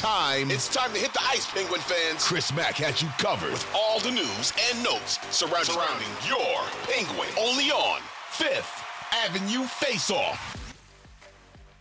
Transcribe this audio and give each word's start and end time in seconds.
time. 0.00 0.50
It's 0.50 0.66
time 0.66 0.94
to 0.94 0.98
hit 0.98 1.12
the 1.12 1.20
ice, 1.28 1.44
Penguin 1.50 1.80
fans. 1.82 2.24
Chris 2.24 2.54
Mack 2.54 2.76
has 2.76 3.02
you 3.02 3.08
covered 3.18 3.52
with 3.52 3.70
all 3.76 4.00
the 4.00 4.10
news 4.10 4.50
and 4.70 4.82
notes 4.82 5.18
surrounding, 5.30 5.74
surrounding 5.74 6.08
your 6.26 6.62
Penguin. 6.88 7.28
Only 7.38 7.70
on 7.70 8.00
Fifth 8.30 8.82
Avenue 9.12 9.64
Face 9.64 10.10
Off. 10.10 10.74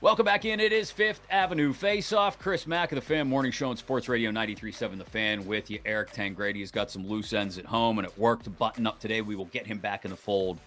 Welcome 0.02 0.26
back 0.26 0.44
in. 0.44 0.60
It 0.60 0.74
is 0.74 0.92
Fifth 0.92 1.22
Avenue 1.30 1.72
Face 1.72 2.12
Off. 2.12 2.38
Chris 2.38 2.68
Mack 2.68 2.92
of 2.92 2.98
the 2.98 3.02
Fan 3.02 3.26
Morning 3.26 3.54
Show 3.54 3.70
on 3.70 3.78
Sports 3.78 4.10
Radio 4.10 4.32
93.7 4.32 4.98
The 4.98 5.06
Fan 5.06 5.46
with 5.46 5.70
you. 5.70 5.80
Eric 5.86 6.12
Tangradi 6.12 6.60
has 6.60 6.72
got 6.72 6.92
some 6.92 7.08
loose 7.08 7.32
ends 7.32 7.58
at 7.58 7.66
home 7.66 8.00
and 8.00 8.08
at 8.08 8.18
work 8.18 8.44
to 8.44 8.50
button 8.50 8.86
up 8.86 9.00
today. 9.00 9.22
We 9.22 9.38
will 9.38 9.46
get 9.46 9.66
him 9.66 9.78
back 9.78 10.04
in 10.04 10.12
the 10.12 10.18
fold 10.18 10.60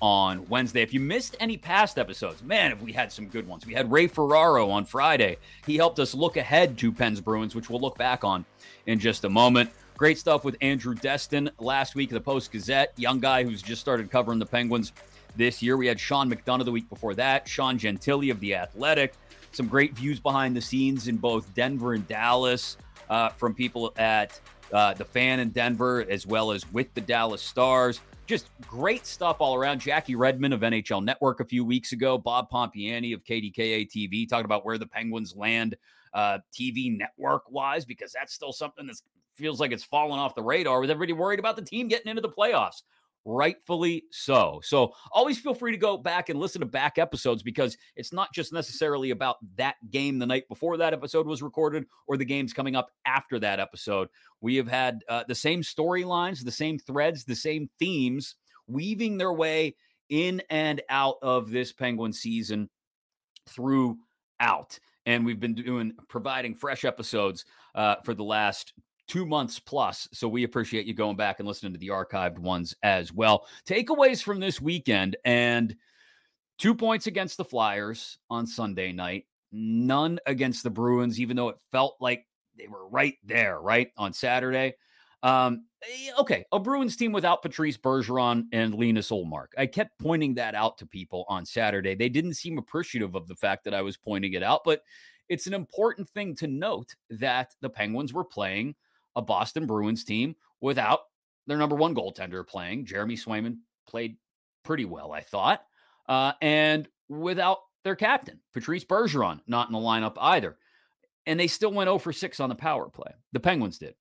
on 0.00 0.48
Wednesday. 0.48 0.82
If 0.82 0.94
you 0.94 1.00
missed 1.00 1.36
any 1.40 1.56
past 1.56 1.98
episodes, 1.98 2.42
man, 2.42 2.72
if 2.72 2.80
we 2.80 2.92
had 2.92 3.12
some 3.12 3.26
good 3.26 3.46
ones. 3.46 3.66
We 3.66 3.74
had 3.74 3.90
Ray 3.90 4.06
Ferraro 4.06 4.70
on 4.70 4.84
Friday. 4.84 5.38
He 5.66 5.76
helped 5.76 5.98
us 5.98 6.14
look 6.14 6.36
ahead 6.36 6.78
to 6.78 6.92
Pens 6.92 7.20
Bruins, 7.20 7.54
which 7.54 7.68
we'll 7.68 7.80
look 7.80 7.98
back 7.98 8.24
on 8.24 8.44
in 8.86 8.98
just 8.98 9.24
a 9.24 9.28
moment. 9.28 9.70
Great 9.96 10.18
stuff 10.18 10.44
with 10.44 10.56
Andrew 10.60 10.94
Destin 10.94 11.50
last 11.58 11.96
week 11.96 12.10
the 12.10 12.20
Post 12.20 12.52
Gazette, 12.52 12.92
young 12.96 13.18
guy 13.18 13.42
who's 13.42 13.60
just 13.60 13.80
started 13.80 14.10
covering 14.10 14.38
the 14.38 14.46
Penguins 14.46 14.92
this 15.36 15.60
year. 15.60 15.76
We 15.76 15.86
had 15.86 15.98
Sean 15.98 16.30
McDonough 16.30 16.64
the 16.64 16.70
week 16.70 16.88
before 16.88 17.14
that, 17.14 17.48
Sean 17.48 17.78
Gentille 17.78 18.30
of 18.30 18.38
The 18.38 18.54
Athletic. 18.54 19.14
Some 19.52 19.66
great 19.66 19.94
views 19.94 20.20
behind 20.20 20.56
the 20.56 20.60
scenes 20.60 21.08
in 21.08 21.16
both 21.16 21.52
Denver 21.54 21.94
and 21.94 22.06
Dallas 22.06 22.76
uh, 23.10 23.30
from 23.30 23.54
people 23.54 23.92
at 23.96 24.40
uh, 24.72 24.94
the 24.94 25.04
fan 25.04 25.40
in 25.40 25.50
Denver, 25.50 26.06
as 26.08 26.26
well 26.26 26.52
as 26.52 26.70
with 26.72 26.92
the 26.94 27.00
Dallas 27.00 27.42
Stars. 27.42 28.00
Just 28.28 28.50
great 28.60 29.06
stuff 29.06 29.38
all 29.40 29.54
around. 29.54 29.80
Jackie 29.80 30.14
Redmond 30.14 30.52
of 30.52 30.60
NHL 30.60 31.02
Network 31.02 31.40
a 31.40 31.46
few 31.46 31.64
weeks 31.64 31.92
ago, 31.92 32.18
Bob 32.18 32.50
Pompeani 32.50 33.14
of 33.14 33.24
KDKA 33.24 33.88
TV 33.88 34.28
talking 34.28 34.44
about 34.44 34.66
where 34.66 34.76
the 34.76 34.86
Penguins 34.86 35.34
land 35.34 35.74
uh, 36.12 36.36
TV 36.52 36.94
network 36.94 37.50
wise, 37.50 37.86
because 37.86 38.12
that's 38.12 38.34
still 38.34 38.52
something 38.52 38.86
that 38.86 38.96
feels 39.34 39.60
like 39.60 39.72
it's 39.72 39.82
fallen 39.82 40.18
off 40.18 40.34
the 40.34 40.42
radar 40.42 40.82
with 40.82 40.90
everybody 40.90 41.14
worried 41.14 41.38
about 41.38 41.56
the 41.56 41.62
team 41.62 41.88
getting 41.88 42.10
into 42.10 42.20
the 42.20 42.28
playoffs 42.28 42.82
rightfully 43.28 44.04
so. 44.10 44.58
So 44.64 44.94
always 45.12 45.38
feel 45.38 45.52
free 45.52 45.72
to 45.72 45.76
go 45.76 45.98
back 45.98 46.30
and 46.30 46.40
listen 46.40 46.60
to 46.60 46.66
back 46.66 46.96
episodes 46.96 47.42
because 47.42 47.76
it's 47.94 48.12
not 48.12 48.32
just 48.32 48.54
necessarily 48.54 49.10
about 49.10 49.36
that 49.56 49.76
game 49.90 50.18
the 50.18 50.26
night 50.26 50.48
before 50.48 50.78
that 50.78 50.94
episode 50.94 51.26
was 51.26 51.42
recorded 51.42 51.84
or 52.06 52.16
the 52.16 52.24
games 52.24 52.54
coming 52.54 52.74
up 52.74 52.90
after 53.04 53.38
that 53.38 53.60
episode. 53.60 54.08
We 54.40 54.56
have 54.56 54.66
had 54.66 55.04
uh, 55.10 55.24
the 55.28 55.34
same 55.34 55.60
storylines, 55.60 56.42
the 56.42 56.50
same 56.50 56.78
threads, 56.78 57.24
the 57.24 57.36
same 57.36 57.68
themes 57.78 58.34
weaving 58.66 59.18
their 59.18 59.32
way 59.32 59.76
in 60.08 60.42
and 60.48 60.80
out 60.88 61.16
of 61.20 61.50
this 61.50 61.70
Penguin 61.70 62.14
season 62.14 62.70
throughout. 63.46 64.78
And 65.04 65.26
we've 65.26 65.40
been 65.40 65.54
doing 65.54 65.92
providing 66.08 66.54
fresh 66.54 66.86
episodes 66.86 67.44
uh, 67.74 67.96
for 68.04 68.14
the 68.14 68.24
last 68.24 68.72
two 69.08 69.26
months 69.26 69.58
plus. 69.58 70.06
So 70.12 70.28
we 70.28 70.44
appreciate 70.44 70.86
you 70.86 70.94
going 70.94 71.16
back 71.16 71.40
and 71.40 71.48
listening 71.48 71.72
to 71.72 71.78
the 71.78 71.88
archived 71.88 72.38
ones 72.38 72.74
as 72.82 73.12
well. 73.12 73.46
Takeaways 73.66 74.22
from 74.22 74.38
this 74.38 74.60
weekend 74.60 75.16
and 75.24 75.74
two 76.58 76.74
points 76.74 77.06
against 77.06 77.38
the 77.38 77.44
Flyers 77.44 78.18
on 78.30 78.46
Sunday 78.46 78.92
night, 78.92 79.24
none 79.50 80.20
against 80.26 80.62
the 80.62 80.70
Bruins, 80.70 81.18
even 81.18 81.36
though 81.36 81.48
it 81.48 81.56
felt 81.72 81.96
like 82.00 82.26
they 82.56 82.68
were 82.68 82.86
right 82.88 83.14
there, 83.24 83.60
right 83.60 83.90
on 83.96 84.12
Saturday. 84.12 84.74
Um, 85.22 85.64
eh, 85.82 86.10
okay, 86.18 86.44
a 86.52 86.60
Bruins 86.60 86.96
team 86.96 87.10
without 87.10 87.42
Patrice 87.42 87.78
Bergeron 87.78 88.44
and 88.52 88.74
Linus 88.74 89.10
Ullmark. 89.10 89.48
I 89.56 89.66
kept 89.66 89.98
pointing 89.98 90.34
that 90.34 90.54
out 90.54 90.78
to 90.78 90.86
people 90.86 91.24
on 91.28 91.46
Saturday. 91.46 91.94
They 91.94 92.08
didn't 92.08 92.34
seem 92.34 92.58
appreciative 92.58 93.14
of 93.14 93.26
the 93.26 93.34
fact 93.34 93.64
that 93.64 93.74
I 93.74 93.82
was 93.82 93.96
pointing 93.96 94.34
it 94.34 94.42
out, 94.42 94.60
but 94.64 94.82
it's 95.28 95.46
an 95.46 95.54
important 95.54 96.08
thing 96.10 96.34
to 96.36 96.46
note 96.46 96.94
that 97.10 97.54
the 97.62 97.70
Penguins 97.70 98.12
were 98.12 98.24
playing– 98.24 98.74
a 99.18 99.22
Boston 99.22 99.66
Bruins 99.66 100.04
team 100.04 100.36
without 100.60 101.00
their 101.48 101.58
number 101.58 101.74
one 101.74 101.94
goaltender 101.94 102.46
playing. 102.46 102.86
Jeremy 102.86 103.16
Swayman 103.16 103.56
played 103.86 104.16
pretty 104.64 104.84
well, 104.84 105.12
I 105.12 105.20
thought, 105.20 105.62
uh, 106.08 106.32
and 106.40 106.88
without 107.08 107.58
their 107.82 107.96
captain, 107.96 108.40
Patrice 108.54 108.84
Bergeron, 108.84 109.40
not 109.48 109.68
in 109.68 109.72
the 109.72 109.78
lineup 109.78 110.14
either. 110.20 110.56
And 111.26 111.38
they 111.38 111.48
still 111.48 111.72
went 111.72 111.88
0 111.88 111.98
for 111.98 112.12
6 112.12 112.40
on 112.40 112.48
the 112.48 112.54
power 112.54 112.88
play. 112.88 113.12
The 113.32 113.40
Penguins 113.40 113.78
did, 113.78 113.94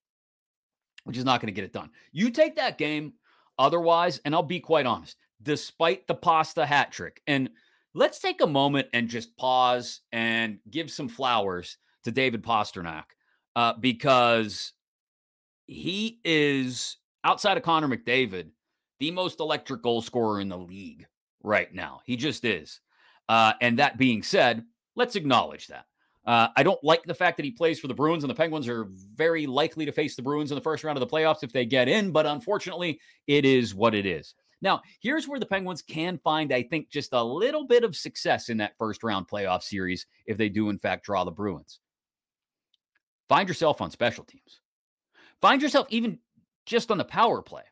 which 1.04 1.18
is 1.18 1.26
not 1.26 1.42
going 1.42 1.48
to 1.48 1.56
get 1.56 1.66
it 1.66 1.74
done. 1.74 1.90
You 2.12 2.30
take 2.30 2.56
that 2.56 2.78
game 2.78 3.14
otherwise, 3.58 4.22
and 4.24 4.36
I'll 4.36 4.44
be 4.44 4.60
quite 4.60 4.86
honest, 4.86 5.18
despite 5.42 6.08
the 6.08 6.16
pasta 6.16 6.66
hat 6.66 6.92
trick, 6.92 7.22
and 7.28 7.50
let's 7.94 8.20
take 8.20 8.42
a 8.42 8.48
moment 8.48 8.88
and 8.94 9.10
just 9.10 9.36
pause 9.36 10.02
and 10.12 10.60
give 10.70 10.92
some 10.92 11.10
flowers 11.10 11.78
to 12.04 12.12
David 12.12 12.44
Pastrnak 12.44 13.06
uh, 13.56 13.74
because 13.74 14.74
he 15.68 16.20
is 16.24 16.98
outside 17.24 17.58
of 17.58 17.64
Connor 17.64 17.88
McDavid, 17.88 18.50
the 19.00 19.12
most 19.12 19.40
electric 19.40 19.84
goal 19.84 20.02
scorer 20.02 20.42
in 20.42 20.50
the 20.50 20.58
league 20.58 21.06
right 21.44 21.74
now. 21.74 22.02
He 22.06 22.16
just 22.16 22.46
is. 22.46 22.80
Uh, 23.30 23.54
and 23.62 23.78
that 23.78 23.98
being 23.98 24.24
said, 24.24 24.64
let's 24.96 25.16
acknowledge 25.16 25.68
that. 25.68 25.86
Uh, 26.26 26.50
I 26.58 26.64
don't 26.64 26.84
like 26.84 27.04
the 27.04 27.14
fact 27.14 27.38
that 27.38 27.46
he 27.46 27.52
plays 27.52 27.80
for 27.80 27.88
the 27.88 27.94
Bruins, 27.94 28.24
and 28.24 28.30
the 28.30 28.36
Penguins 28.36 28.68
are 28.68 28.88
very 29.16 29.48
likely 29.48 29.86
to 29.86 29.94
face 29.94 30.16
the 30.16 30.22
Bruins 30.22 30.52
in 30.52 30.56
the 30.56 30.62
first 30.62 30.84
round 30.84 30.98
of 30.98 31.08
the 31.08 31.16
playoffs 31.16 31.44
if 31.44 31.54
they 31.54 31.66
get 31.66 31.88
in. 31.88 32.12
But 32.12 32.26
unfortunately, 32.26 33.00
it 33.28 33.46
is 33.46 33.74
what 33.74 33.96
it 33.96 34.06
is. 34.06 34.34
Now, 34.62 34.82
here's 35.00 35.28
where 35.28 35.40
the 35.40 35.46
Penguins 35.46 35.82
can 35.82 36.18
find, 36.18 36.52
I 36.54 36.64
think, 36.64 36.90
just 36.90 37.14
a 37.14 37.24
little 37.24 37.66
bit 37.66 37.84
of 37.84 37.96
success 37.96 38.50
in 38.50 38.58
that 38.58 38.78
first 38.78 39.04
round 39.04 39.28
playoff 39.28 39.64
series 39.64 40.06
if 40.26 40.38
they 40.38 40.50
do, 40.50 40.70
in 40.70 40.80
fact, 40.80 41.06
draw 41.06 41.24
the 41.24 41.32
Bruins. 41.32 41.80
Find 43.30 43.48
yourself 43.48 43.82
on 43.82 43.92
special 43.92 44.24
teams. 44.24 44.60
Find 45.42 45.62
yourself 45.62 45.88
even 45.90 46.20
just 46.66 46.92
on 46.92 46.98
the 46.98 47.06
power 47.06 47.42
play. 47.42 47.64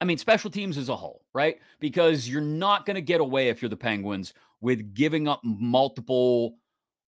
I 0.00 0.04
mean, 0.04 0.18
special 0.18 0.50
teams 0.50 0.78
as 0.78 0.88
a 0.88 0.96
whole, 0.96 1.24
right? 1.34 1.58
Because 1.78 2.28
you're 2.28 2.40
not 2.40 2.86
going 2.86 2.94
to 2.94 3.02
get 3.02 3.20
away 3.20 3.48
if 3.48 3.60
you're 3.60 3.68
the 3.68 3.76
Penguins 3.76 4.32
with 4.60 4.94
giving 4.94 5.28
up 5.28 5.40
multiple 5.44 6.56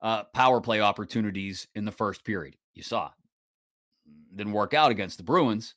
uh, 0.02 0.24
power 0.34 0.60
play 0.60 0.80
opportunities 0.80 1.68
in 1.74 1.84
the 1.84 1.92
first 1.92 2.24
period. 2.24 2.56
You 2.74 2.82
saw 2.82 3.10
didn't 4.34 4.52
work 4.52 4.74
out 4.74 4.90
against 4.90 5.18
the 5.18 5.22
Bruins, 5.22 5.74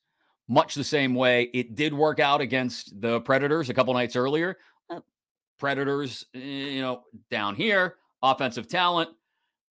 much 0.47 0.75
the 0.75 0.83
same 0.83 1.13
way 1.13 1.49
it 1.53 1.75
did 1.75 1.93
work 1.93 2.19
out 2.19 2.41
against 2.41 2.99
the 3.01 3.21
Predators 3.21 3.69
a 3.69 3.73
couple 3.73 3.93
nights 3.93 4.15
earlier. 4.15 4.57
Uh, 4.89 5.01
Predators, 5.59 6.25
eh, 6.33 6.39
you 6.39 6.81
know, 6.81 7.03
down 7.29 7.55
here, 7.55 7.95
offensive 8.21 8.67
talent, 8.67 9.09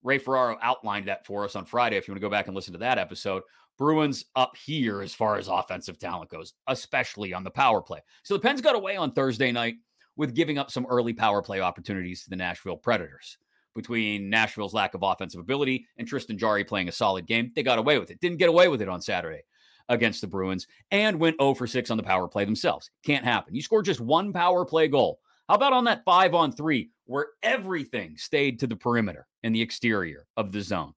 Ray 0.04 0.18
Ferraro 0.18 0.56
outlined 0.62 1.08
that 1.08 1.26
for 1.26 1.44
us 1.44 1.56
on 1.56 1.64
Friday. 1.64 1.96
If 1.96 2.06
you 2.06 2.12
want 2.12 2.20
to 2.20 2.26
go 2.26 2.30
back 2.30 2.46
and 2.46 2.54
listen 2.54 2.74
to 2.74 2.78
that 2.78 2.98
episode, 2.98 3.42
Bruins 3.76 4.26
up 4.36 4.54
here 4.56 5.02
as 5.02 5.14
far 5.14 5.36
as 5.36 5.48
offensive 5.48 5.98
talent 5.98 6.30
goes, 6.30 6.52
especially 6.68 7.32
on 7.32 7.42
the 7.42 7.50
power 7.50 7.80
play. 7.80 8.00
So 8.22 8.34
the 8.34 8.40
Pens 8.40 8.60
got 8.60 8.76
away 8.76 8.96
on 8.96 9.10
Thursday 9.10 9.50
night 9.50 9.74
with 10.16 10.34
giving 10.34 10.58
up 10.58 10.70
some 10.70 10.86
early 10.88 11.12
power 11.12 11.42
play 11.42 11.60
opportunities 11.60 12.22
to 12.22 12.30
the 12.30 12.36
Nashville 12.36 12.76
Predators. 12.76 13.38
Between 13.74 14.30
Nashville's 14.30 14.74
lack 14.74 14.94
of 14.94 15.02
offensive 15.02 15.40
ability 15.40 15.86
and 15.96 16.06
Tristan 16.06 16.38
Jarry 16.38 16.62
playing 16.62 16.88
a 16.88 16.92
solid 16.92 17.26
game, 17.26 17.50
they 17.56 17.64
got 17.64 17.80
away 17.80 17.98
with 17.98 18.10
it. 18.10 18.20
Didn't 18.20 18.38
get 18.38 18.48
away 18.48 18.68
with 18.68 18.80
it 18.80 18.88
on 18.88 19.02
Saturday 19.02 19.40
against 19.88 20.20
the 20.20 20.28
Bruins 20.28 20.68
and 20.92 21.18
went 21.18 21.40
0 21.40 21.54
for 21.54 21.66
6 21.66 21.90
on 21.90 21.96
the 21.96 22.02
power 22.02 22.28
play 22.28 22.44
themselves. 22.44 22.90
Can't 23.02 23.24
happen. 23.24 23.54
You 23.54 23.62
score 23.62 23.82
just 23.82 24.00
one 24.00 24.32
power 24.32 24.64
play 24.64 24.86
goal 24.86 25.18
how 25.48 25.56
about 25.56 25.74
on 25.74 25.84
that 25.84 26.04
five 26.04 26.34
on 26.34 26.52
three 26.52 26.90
where 27.06 27.28
everything 27.42 28.16
stayed 28.16 28.58
to 28.60 28.66
the 28.66 28.76
perimeter 28.76 29.26
and 29.42 29.54
the 29.54 29.62
exterior 29.62 30.26
of 30.36 30.52
the 30.52 30.60
zone? 30.60 30.92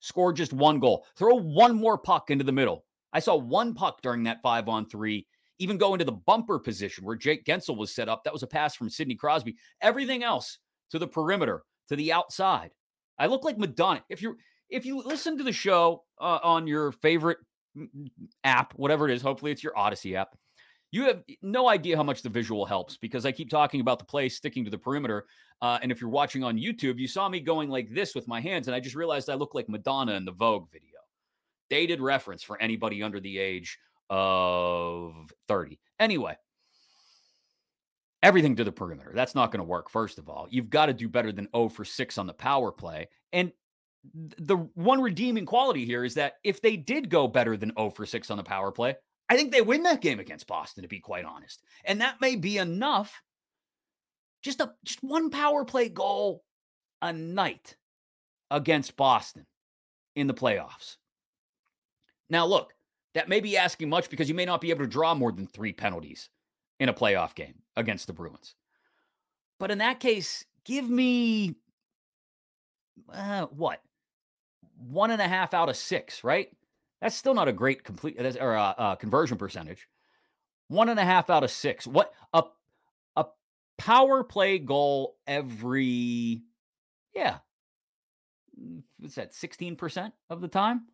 Score 0.00 0.32
just 0.32 0.52
one 0.52 0.78
goal. 0.80 1.06
Throw 1.16 1.34
one 1.36 1.74
more 1.74 1.96
puck 1.96 2.30
into 2.30 2.44
the 2.44 2.52
middle. 2.52 2.84
I 3.12 3.20
saw 3.20 3.36
one 3.36 3.74
puck 3.74 4.02
during 4.02 4.24
that 4.24 4.42
five 4.42 4.68
on 4.68 4.86
three, 4.86 5.26
even 5.58 5.78
go 5.78 5.94
into 5.94 6.04
the 6.04 6.12
bumper 6.12 6.58
position 6.58 7.04
where 7.04 7.16
Jake 7.16 7.44
Guentzel 7.44 7.76
was 7.76 7.94
set 7.94 8.08
up. 8.08 8.24
That 8.24 8.32
was 8.32 8.42
a 8.42 8.46
pass 8.46 8.74
from 8.74 8.90
Sidney 8.90 9.14
Crosby. 9.14 9.56
Everything 9.80 10.22
else 10.22 10.58
to 10.90 10.98
the 10.98 11.06
perimeter, 11.06 11.62
to 11.88 11.96
the 11.96 12.12
outside. 12.12 12.72
I 13.18 13.26
look 13.26 13.44
like 13.44 13.56
Madonna. 13.56 14.04
If 14.10 14.20
you 14.20 14.36
if 14.68 14.84
you 14.84 15.02
listen 15.02 15.38
to 15.38 15.44
the 15.44 15.52
show 15.52 16.02
uh, 16.20 16.40
on 16.42 16.66
your 16.66 16.92
favorite 16.92 17.38
app, 18.42 18.72
whatever 18.74 19.08
it 19.08 19.14
is, 19.14 19.22
hopefully 19.22 19.52
it's 19.52 19.62
your 19.62 19.74
Audacy 19.74 20.16
app 20.16 20.36
you 20.94 21.06
have 21.06 21.24
no 21.42 21.68
idea 21.68 21.96
how 21.96 22.04
much 22.04 22.22
the 22.22 22.28
visual 22.28 22.64
helps 22.64 22.96
because 22.96 23.26
I 23.26 23.32
keep 23.32 23.50
talking 23.50 23.80
about 23.80 23.98
the 23.98 24.04
play 24.04 24.28
sticking 24.28 24.64
to 24.64 24.70
the 24.70 24.78
perimeter. 24.78 25.26
Uh, 25.60 25.76
and 25.82 25.90
if 25.90 26.00
you're 26.00 26.08
watching 26.08 26.44
on 26.44 26.56
YouTube, 26.56 27.00
you 27.00 27.08
saw 27.08 27.28
me 27.28 27.40
going 27.40 27.68
like 27.68 27.92
this 27.92 28.14
with 28.14 28.28
my 28.28 28.40
hands, 28.40 28.68
and 28.68 28.76
I 28.76 28.78
just 28.78 28.94
realized 28.94 29.28
I 29.28 29.34
look 29.34 29.56
like 29.56 29.68
Madonna 29.68 30.12
in 30.12 30.24
the 30.24 30.30
Vogue 30.30 30.70
video. 30.72 31.00
Dated 31.68 32.00
reference 32.00 32.44
for 32.44 32.62
anybody 32.62 33.02
under 33.02 33.18
the 33.18 33.38
age 33.38 33.76
of 34.08 35.32
30. 35.48 35.80
Anyway, 35.98 36.36
everything 38.22 38.54
to 38.54 38.62
the 38.62 38.70
perimeter. 38.70 39.10
That's 39.16 39.34
not 39.34 39.50
going 39.50 39.58
to 39.58 39.64
work, 39.64 39.90
first 39.90 40.18
of 40.18 40.28
all. 40.28 40.46
You've 40.48 40.70
got 40.70 40.86
to 40.86 40.92
do 40.92 41.08
better 41.08 41.32
than 41.32 41.48
0 41.56 41.70
for 41.70 41.84
6 41.84 42.18
on 42.18 42.28
the 42.28 42.32
power 42.32 42.70
play. 42.70 43.08
And 43.32 43.50
the 44.14 44.58
one 44.74 45.00
redeeming 45.00 45.44
quality 45.44 45.84
here 45.84 46.04
is 46.04 46.14
that 46.14 46.34
if 46.44 46.62
they 46.62 46.76
did 46.76 47.10
go 47.10 47.26
better 47.26 47.56
than 47.56 47.72
0 47.76 47.90
for 47.90 48.06
6 48.06 48.30
on 48.30 48.36
the 48.36 48.44
power 48.44 48.70
play, 48.70 48.94
I 49.34 49.36
think 49.36 49.50
they 49.50 49.62
win 49.62 49.82
that 49.82 50.00
game 50.00 50.20
against 50.20 50.46
Boston, 50.46 50.82
to 50.82 50.88
be 50.88 51.00
quite 51.00 51.24
honest. 51.24 51.64
And 51.84 52.00
that 52.00 52.20
may 52.20 52.36
be 52.36 52.58
enough. 52.58 53.20
Just 54.42 54.60
a 54.60 54.72
just 54.84 55.02
one 55.02 55.28
power 55.28 55.64
play 55.64 55.88
goal 55.88 56.44
a 57.02 57.12
night 57.12 57.74
against 58.48 58.96
Boston 58.96 59.44
in 60.14 60.28
the 60.28 60.34
playoffs. 60.34 60.98
Now, 62.30 62.46
look, 62.46 62.74
that 63.14 63.28
may 63.28 63.40
be 63.40 63.56
asking 63.56 63.88
much 63.88 64.08
because 64.08 64.28
you 64.28 64.36
may 64.36 64.44
not 64.44 64.60
be 64.60 64.70
able 64.70 64.84
to 64.84 64.90
draw 64.90 65.16
more 65.16 65.32
than 65.32 65.48
three 65.48 65.72
penalties 65.72 66.30
in 66.78 66.88
a 66.88 66.94
playoff 66.94 67.34
game 67.34 67.54
against 67.74 68.06
the 68.06 68.12
Bruins. 68.12 68.54
But 69.58 69.72
in 69.72 69.78
that 69.78 69.98
case, 69.98 70.44
give 70.64 70.88
me 70.88 71.56
uh, 73.12 73.46
what 73.46 73.80
one 74.78 75.10
and 75.10 75.20
a 75.20 75.26
half 75.26 75.54
out 75.54 75.68
of 75.68 75.76
six, 75.76 76.22
right? 76.22 76.50
That's 77.04 77.16
still 77.16 77.34
not 77.34 77.48
a 77.48 77.52
great 77.52 77.84
complete 77.84 78.16
or 78.40 78.56
uh, 78.56 78.72
uh, 78.78 78.94
conversion 78.94 79.36
percentage. 79.36 79.86
One 80.68 80.88
and 80.88 80.98
a 80.98 81.04
half 81.04 81.28
out 81.28 81.44
of 81.44 81.50
six. 81.50 81.86
What 81.86 82.14
a 82.32 82.44
a 83.14 83.26
power 83.76 84.24
play 84.24 84.58
goal 84.58 85.18
every 85.26 86.44
yeah. 87.14 87.40
What's 88.98 89.16
that? 89.16 89.34
Sixteen 89.34 89.76
percent 89.76 90.14
of 90.30 90.40
the 90.40 90.48
time. 90.48 90.86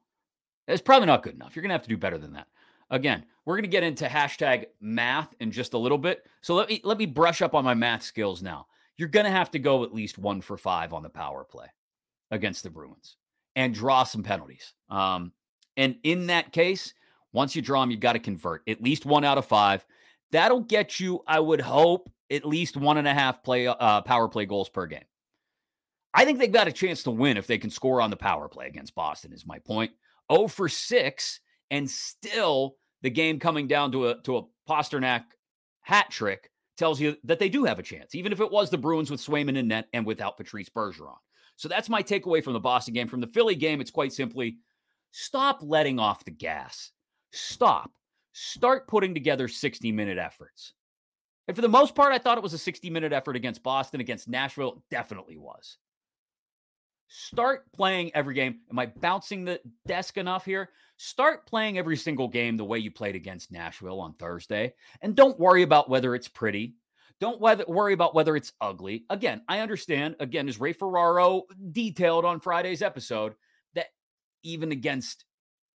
It's 0.66 0.82
probably 0.82 1.06
not 1.06 1.22
good 1.22 1.34
enough. 1.34 1.54
You're 1.54 1.62
gonna 1.62 1.74
have 1.74 1.84
to 1.84 1.88
do 1.88 1.96
better 1.96 2.18
than 2.18 2.32
that. 2.32 2.48
Again, 2.90 3.24
we're 3.44 3.54
gonna 3.54 3.68
get 3.68 3.84
into 3.84 4.06
hashtag 4.06 4.64
math 4.80 5.32
in 5.38 5.52
just 5.52 5.74
a 5.74 5.78
little 5.78 5.96
bit. 5.96 6.26
So 6.40 6.56
let 6.56 6.68
me 6.68 6.80
let 6.82 6.98
me 6.98 7.06
brush 7.06 7.40
up 7.40 7.54
on 7.54 7.64
my 7.64 7.74
math 7.74 8.02
skills 8.02 8.42
now. 8.42 8.66
You're 8.96 9.06
gonna 9.06 9.30
have 9.30 9.52
to 9.52 9.60
go 9.60 9.84
at 9.84 9.94
least 9.94 10.18
one 10.18 10.40
for 10.40 10.56
five 10.56 10.92
on 10.92 11.04
the 11.04 11.08
power 11.08 11.44
play 11.44 11.68
against 12.32 12.64
the 12.64 12.70
Bruins 12.70 13.16
and 13.54 13.72
draw 13.72 14.02
some 14.02 14.24
penalties. 14.24 14.74
Um, 14.88 15.30
and 15.80 15.96
in 16.02 16.26
that 16.26 16.52
case, 16.52 16.92
once 17.32 17.56
you 17.56 17.62
draw 17.62 17.80
them, 17.80 17.90
you've 17.90 18.00
got 18.00 18.12
to 18.12 18.18
convert 18.18 18.68
at 18.68 18.82
least 18.82 19.06
one 19.06 19.24
out 19.24 19.38
of 19.38 19.46
five. 19.46 19.84
That'll 20.30 20.60
get 20.60 21.00
you, 21.00 21.22
I 21.26 21.40
would 21.40 21.62
hope, 21.62 22.10
at 22.30 22.44
least 22.44 22.76
one 22.76 22.98
and 22.98 23.08
a 23.08 23.14
half 23.14 23.42
play 23.42 23.66
uh, 23.66 24.02
power 24.02 24.28
play 24.28 24.44
goals 24.44 24.68
per 24.68 24.86
game. 24.86 25.04
I 26.12 26.26
think 26.26 26.38
they've 26.38 26.52
got 26.52 26.68
a 26.68 26.72
chance 26.72 27.02
to 27.04 27.10
win 27.10 27.38
if 27.38 27.46
they 27.46 27.56
can 27.56 27.70
score 27.70 28.02
on 28.02 28.10
the 28.10 28.16
power 28.16 28.46
play 28.46 28.66
against 28.66 28.94
Boston. 28.94 29.32
Is 29.32 29.46
my 29.46 29.58
point. 29.58 29.92
0 30.30 30.48
for 30.48 30.68
six, 30.68 31.40
and 31.70 31.90
still 31.90 32.76
the 33.00 33.10
game 33.10 33.40
coming 33.40 33.66
down 33.66 33.90
to 33.92 34.08
a 34.08 34.20
to 34.22 34.36
a 34.36 34.42
Pastrnak 34.68 35.24
hat 35.80 36.10
trick 36.10 36.50
tells 36.76 37.00
you 37.00 37.16
that 37.24 37.38
they 37.38 37.48
do 37.48 37.64
have 37.64 37.78
a 37.78 37.82
chance, 37.82 38.14
even 38.14 38.32
if 38.32 38.40
it 38.40 38.50
was 38.50 38.68
the 38.68 38.78
Bruins 38.78 39.10
with 39.10 39.24
Swayman 39.24 39.56
in 39.56 39.68
net 39.68 39.88
and 39.94 40.04
without 40.04 40.36
Patrice 40.36 40.68
Bergeron. 40.68 41.16
So 41.56 41.68
that's 41.68 41.88
my 41.88 42.02
takeaway 42.02 42.44
from 42.44 42.52
the 42.52 42.60
Boston 42.60 42.92
game. 42.92 43.08
From 43.08 43.20
the 43.20 43.26
Philly 43.28 43.54
game, 43.54 43.80
it's 43.80 43.90
quite 43.90 44.12
simply 44.12 44.58
stop 45.12 45.60
letting 45.62 45.98
off 45.98 46.24
the 46.24 46.30
gas. 46.30 46.90
Stop. 47.32 47.90
Start 48.32 48.88
putting 48.88 49.14
together 49.14 49.48
60 49.48 49.92
minute 49.92 50.18
efforts. 50.18 50.74
And 51.48 51.56
for 51.56 51.62
the 51.62 51.68
most 51.68 51.94
part, 51.94 52.12
I 52.12 52.18
thought 52.18 52.38
it 52.38 52.44
was 52.44 52.52
a 52.52 52.58
60 52.58 52.90
minute 52.90 53.12
effort 53.12 53.36
against 53.36 53.62
Boston, 53.62 54.00
against 54.00 54.28
Nashville. 54.28 54.74
It 54.74 54.82
definitely 54.90 55.36
was. 55.36 55.78
Start 57.08 57.64
playing 57.72 58.12
every 58.14 58.34
game. 58.34 58.60
Am 58.70 58.78
I 58.78 58.86
bouncing 58.86 59.44
the 59.44 59.60
desk 59.84 60.16
enough 60.16 60.44
here? 60.44 60.70
Start 60.96 61.44
playing 61.44 61.76
every 61.76 61.96
single 61.96 62.28
game 62.28 62.56
the 62.56 62.64
way 62.64 62.78
you 62.78 62.92
played 62.92 63.16
against 63.16 63.50
Nashville 63.50 64.00
on 64.00 64.14
Thursday. 64.14 64.74
And 65.02 65.16
don't 65.16 65.38
worry 65.40 65.62
about 65.62 65.90
whether 65.90 66.14
it's 66.14 66.28
pretty. 66.28 66.76
Don't 67.20 67.40
worry 67.40 67.92
about 67.92 68.14
whether 68.14 68.36
it's 68.36 68.52
ugly. 68.60 69.04
Again, 69.10 69.42
I 69.48 69.58
understand, 69.58 70.16
again, 70.20 70.48
as 70.48 70.60
Ray 70.60 70.72
Ferraro 70.72 71.42
detailed 71.72 72.24
on 72.24 72.38
Friday's 72.38 72.80
episode, 72.80 73.34
even 74.42 74.72
against 74.72 75.24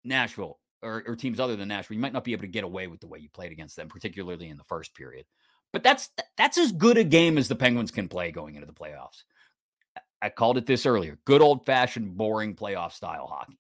Nashville 0.04 0.60
or, 0.82 1.04
or, 1.06 1.16
teams 1.16 1.40
other 1.40 1.56
than 1.56 1.68
Nashville, 1.68 1.96
you 1.96 2.02
might 2.02 2.14
not 2.14 2.24
be 2.24 2.34
able 2.34 2.42
to 2.42 2.48
get 2.48 2.64
away 2.64 2.88
with 2.88 3.00
the 3.00 3.08
way 3.08 3.20
you 3.20 3.30
played 3.30 3.52
against 3.52 3.76
them, 3.76 3.88
particularly 3.88 4.50
in 4.50 4.58
the 4.58 4.64
first 4.64 4.96
period. 4.96 5.26
But 5.74 5.84
that's 5.84 6.10
that's 6.38 6.58
as 6.58 6.72
good 6.72 6.98
a 6.98 7.04
game 7.04 7.38
as 7.38 7.48
the 7.48 7.56
Penguins 7.56 7.92
can 7.92 8.10
play 8.10 8.32
going 8.32 8.56
into 8.56 8.68
the 8.68 8.74
playoffs. 8.74 9.24
I 10.22 10.30
called 10.30 10.58
it 10.58 10.66
this 10.66 10.86
earlier. 10.86 11.18
Good 11.26 11.42
old 11.42 11.66
fashioned, 11.66 12.18
boring 12.18 12.56
playoff 12.56 12.94
style 12.94 13.28
hockey. 13.28 13.58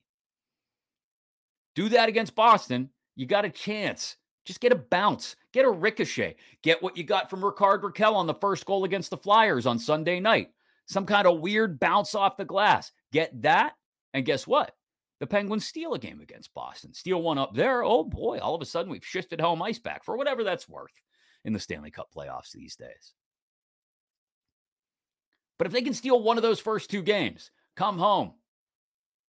Do 1.76 1.90
that 1.90 2.10
against 2.10 2.36
Boston, 2.36 2.90
you 3.16 3.26
got 3.26 3.46
a 3.46 3.50
chance. 3.50 4.18
Just 4.46 4.60
get 4.60 4.72
a 4.72 4.76
bounce, 4.76 5.36
get 5.54 5.66
a 5.66 5.70
ricochet, 5.70 6.36
get 6.64 6.82
what 6.82 6.98
you 6.98 7.04
got 7.04 7.30
from 7.30 7.46
Rickard 7.46 7.84
Rakell 7.84 8.16
on 8.16 8.28
the 8.28 8.34
first 8.34 8.66
goal 8.66 8.84
against 8.84 9.12
the 9.12 9.18
Flyers 9.18 9.66
on 9.66 9.78
Sunday 9.78 10.20
night. 10.20 10.50
Some 10.88 11.06
kind 11.06 11.28
of 11.28 11.40
weird 11.40 11.80
bounce 11.80 12.16
off 12.16 12.38
the 12.38 12.46
glass. 12.46 12.92
Get 13.14 13.44
that, 13.44 13.74
and 14.14 14.26
guess 14.26 14.48
what? 14.48 14.76
The 15.22 15.28
Penguins 15.28 15.68
steal 15.68 15.94
a 15.94 16.00
game 16.00 16.20
against 16.20 16.52
Boston, 16.56 16.96
steal 16.96 17.22
one 17.22 17.38
up 17.38 17.54
there. 17.54 17.84
Oh 17.84 18.04
boy, 18.04 18.40
all 18.40 18.56
of 18.56 18.62
a 18.64 18.66
sudden 18.66 18.92
we've 18.92 19.06
shifted 19.06 19.40
home 19.40 19.62
ice 19.62 19.78
back 19.78 20.04
for 20.04 20.18
whatever 20.18 20.44
that's 20.44 20.68
worth 20.68 21.00
in 21.46 21.54
the 21.54 21.60
Stanley 21.60 21.92
Cup 21.92 22.10
playoffs 22.12 22.52
these 22.52 22.76
days. 22.76 23.14
But 25.60 25.68
if 25.68 25.74
they 25.74 25.84
can 25.84 25.94
steal 25.94 26.24
one 26.24 26.38
of 26.38 26.42
those 26.42 26.60
first 26.60 26.90
two 26.90 27.04
games, 27.04 27.52
come 27.76 28.00
home, 28.00 28.34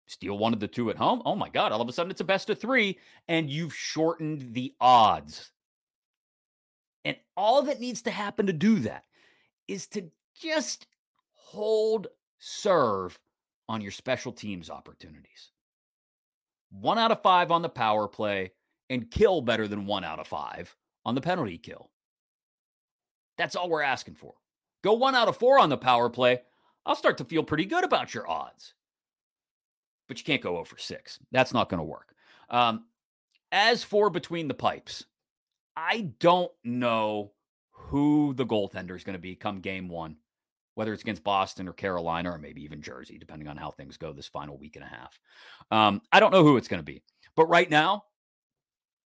steal 0.07 0.39
one 0.39 0.55
of 0.55 0.61
the 0.61 0.67
two 0.67 0.89
at 0.89 0.97
home. 0.97 1.21
Oh 1.27 1.37
my 1.37 1.51
God, 1.51 1.73
all 1.73 1.83
of 1.83 1.89
a 1.91 1.93
sudden 1.93 2.11
it's 2.11 2.23
a 2.23 2.25
best 2.25 2.49
of 2.49 2.59
three, 2.59 2.99
and 3.29 3.51
you've 3.51 3.75
shortened 3.75 4.55
the 4.55 4.75
odds. 4.81 5.53
And 7.05 7.19
all 7.37 7.61
that 7.65 7.81
needs 7.81 8.01
to 8.03 8.11
happen 8.11 8.47
to 8.47 8.55
do 8.55 8.79
that 8.79 9.05
is 9.69 9.89
to 9.89 10.11
just 10.41 10.87
hold 11.35 12.07
serve 12.39 13.19
on 13.69 13.83
your 13.83 13.91
special 13.91 14.33
teams 14.33 14.71
opportunities. 14.71 15.52
One 16.81 16.99
out 16.99 17.13
of 17.13 17.23
five 17.23 17.51
on 17.51 17.63
the 17.63 17.69
power 17.69 18.09
play 18.09 18.53
and 18.91 19.11
kill 19.11 19.41
better 19.41 19.69
than 19.69 19.87
one 19.87 20.05
out 20.05 20.19
of 20.19 20.27
five 20.27 20.75
on 21.05 21.15
the 21.15 21.21
penalty 21.21 21.59
kill. 21.59 21.91
That's 23.39 23.57
all 23.57 23.69
we're 23.69 23.83
asking 23.83 24.15
for. 24.15 24.35
Go 24.83 24.95
one 24.95 25.15
out 25.15 25.29
of 25.29 25.37
four 25.37 25.59
on 25.59 25.69
the 25.69 25.77
power 25.77 26.11
play. 26.11 26.41
I'll 26.85 26.97
start 26.97 27.19
to 27.19 27.25
feel 27.25 27.45
pretty 27.45 27.65
good 27.65 27.85
about 27.85 28.15
your 28.15 28.29
odds 28.29 28.75
but 30.13 30.19
you 30.19 30.25
can't 30.25 30.43
go 30.43 30.59
over 30.59 30.77
six. 30.77 31.19
That's 31.31 31.55
not 31.55 31.71
going 31.71 31.79
to 31.79 31.85
work. 31.85 32.15
Um, 32.51 32.85
as 33.51 33.83
for 33.83 34.11
between 34.11 34.47
the 34.47 34.53
pipes, 34.53 35.07
I 35.75 36.11
don't 36.21 36.53
know 36.65 37.33
who 37.71 38.35
the 38.35 38.45
goaltender 38.45 38.95
is 38.95 39.05
going 39.05 39.15
to 39.15 39.19
be 39.19 39.35
come 39.35 39.61
game 39.61 39.89
one, 39.89 40.17
whether 40.75 40.93
it's 40.93 41.03
against 41.03 41.25
Boston 41.25 41.69
or 41.69 41.73
Carolina 41.73 42.31
or 42.31 42.39
maybe 42.39 42.63
even 42.63 42.83
Jersey, 42.83 43.19
depending 43.19 43.49
on 43.49 43.57
how 43.57 43.71
things 43.71 43.97
go 43.97 44.13
this 44.13 44.29
final 44.29 44.57
week 44.57 44.77
and 44.77 44.85
a 44.85 44.89
half. 44.89 45.19
Um, 45.71 46.01
I 46.13 46.21
don't 46.21 46.33
know 46.33 46.45
who 46.45 46.57
it's 46.57 46.69
going 46.69 46.81
to 46.81 46.85
be. 46.85 47.03
But 47.37 47.47
right 47.47 47.71
now, 47.71 48.05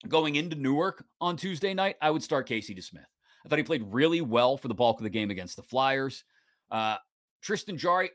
going 0.09 0.37
into 0.37 0.57
Newark 0.57 1.05
on 1.21 1.37
Tuesday 1.37 1.75
night, 1.75 1.97
I 2.01 2.11
would 2.11 2.23
start 2.23 2.47
Casey 2.47 2.75
DeSmith. 2.75 3.05
I 3.45 3.49
thought 3.49 3.59
he 3.59 3.65
played 3.65 3.85
really 3.87 4.21
well 4.21 4.57
for 4.57 4.69
the 4.69 4.75
bulk 4.75 4.99
of 4.99 5.05
the 5.05 5.11
game 5.11 5.31
against 5.31 5.57
the 5.57 5.63
Flyers. 5.63 6.25
Uh, 6.71 6.97
Tristan 7.43 7.79
Jarry, 7.79 8.11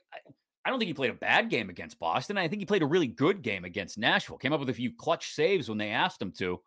I 0.65 0.69
don't 0.69 0.79
think 0.79 0.89
he 0.89 0.93
played 0.93 1.11
a 1.11 1.15
bad 1.15 1.49
game 1.49 1.69
against 1.69 1.99
Boston. 1.99 2.37
I 2.37 2.47
think 2.47 2.61
he 2.61 2.65
played 2.65 2.83
a 2.83 2.87
really 2.87 3.07
good 3.07 3.41
game 3.41 3.63
against 3.63 3.97
Nashville. 3.97 4.37
Came 4.37 4.53
up 4.53 4.59
with 4.59 4.69
a 4.69 4.73
few 4.73 4.91
clutch 4.93 5.33
saves 5.33 5.69
when 5.69 5.77
they 5.77 5.89
asked 5.89 6.21
him 6.21 6.31
to. 6.33 6.59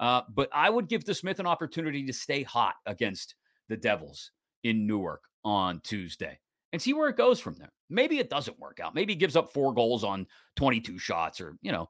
Uh, 0.00 0.22
but 0.32 0.48
I 0.52 0.70
would 0.70 0.88
give 0.88 1.04
DeSmith 1.04 1.38
an 1.38 1.46
opportunity 1.46 2.06
to 2.06 2.12
stay 2.12 2.42
hot 2.42 2.74
against 2.86 3.34
the 3.68 3.76
Devils 3.76 4.32
in 4.64 4.86
Newark 4.86 5.22
on 5.44 5.80
Tuesday 5.84 6.38
and 6.72 6.80
see 6.80 6.92
where 6.92 7.08
it 7.08 7.16
goes 7.16 7.40
from 7.40 7.54
there. 7.54 7.72
Maybe 7.90 8.18
it 8.18 8.30
doesn't 8.30 8.58
work 8.58 8.80
out. 8.80 8.94
Maybe 8.94 9.12
he 9.12 9.18
gives 9.18 9.36
up 9.36 9.52
four 9.52 9.72
goals 9.72 10.04
on 10.04 10.26
22 10.56 10.98
shots 10.98 11.40
or, 11.40 11.56
you 11.62 11.72
know, 11.72 11.88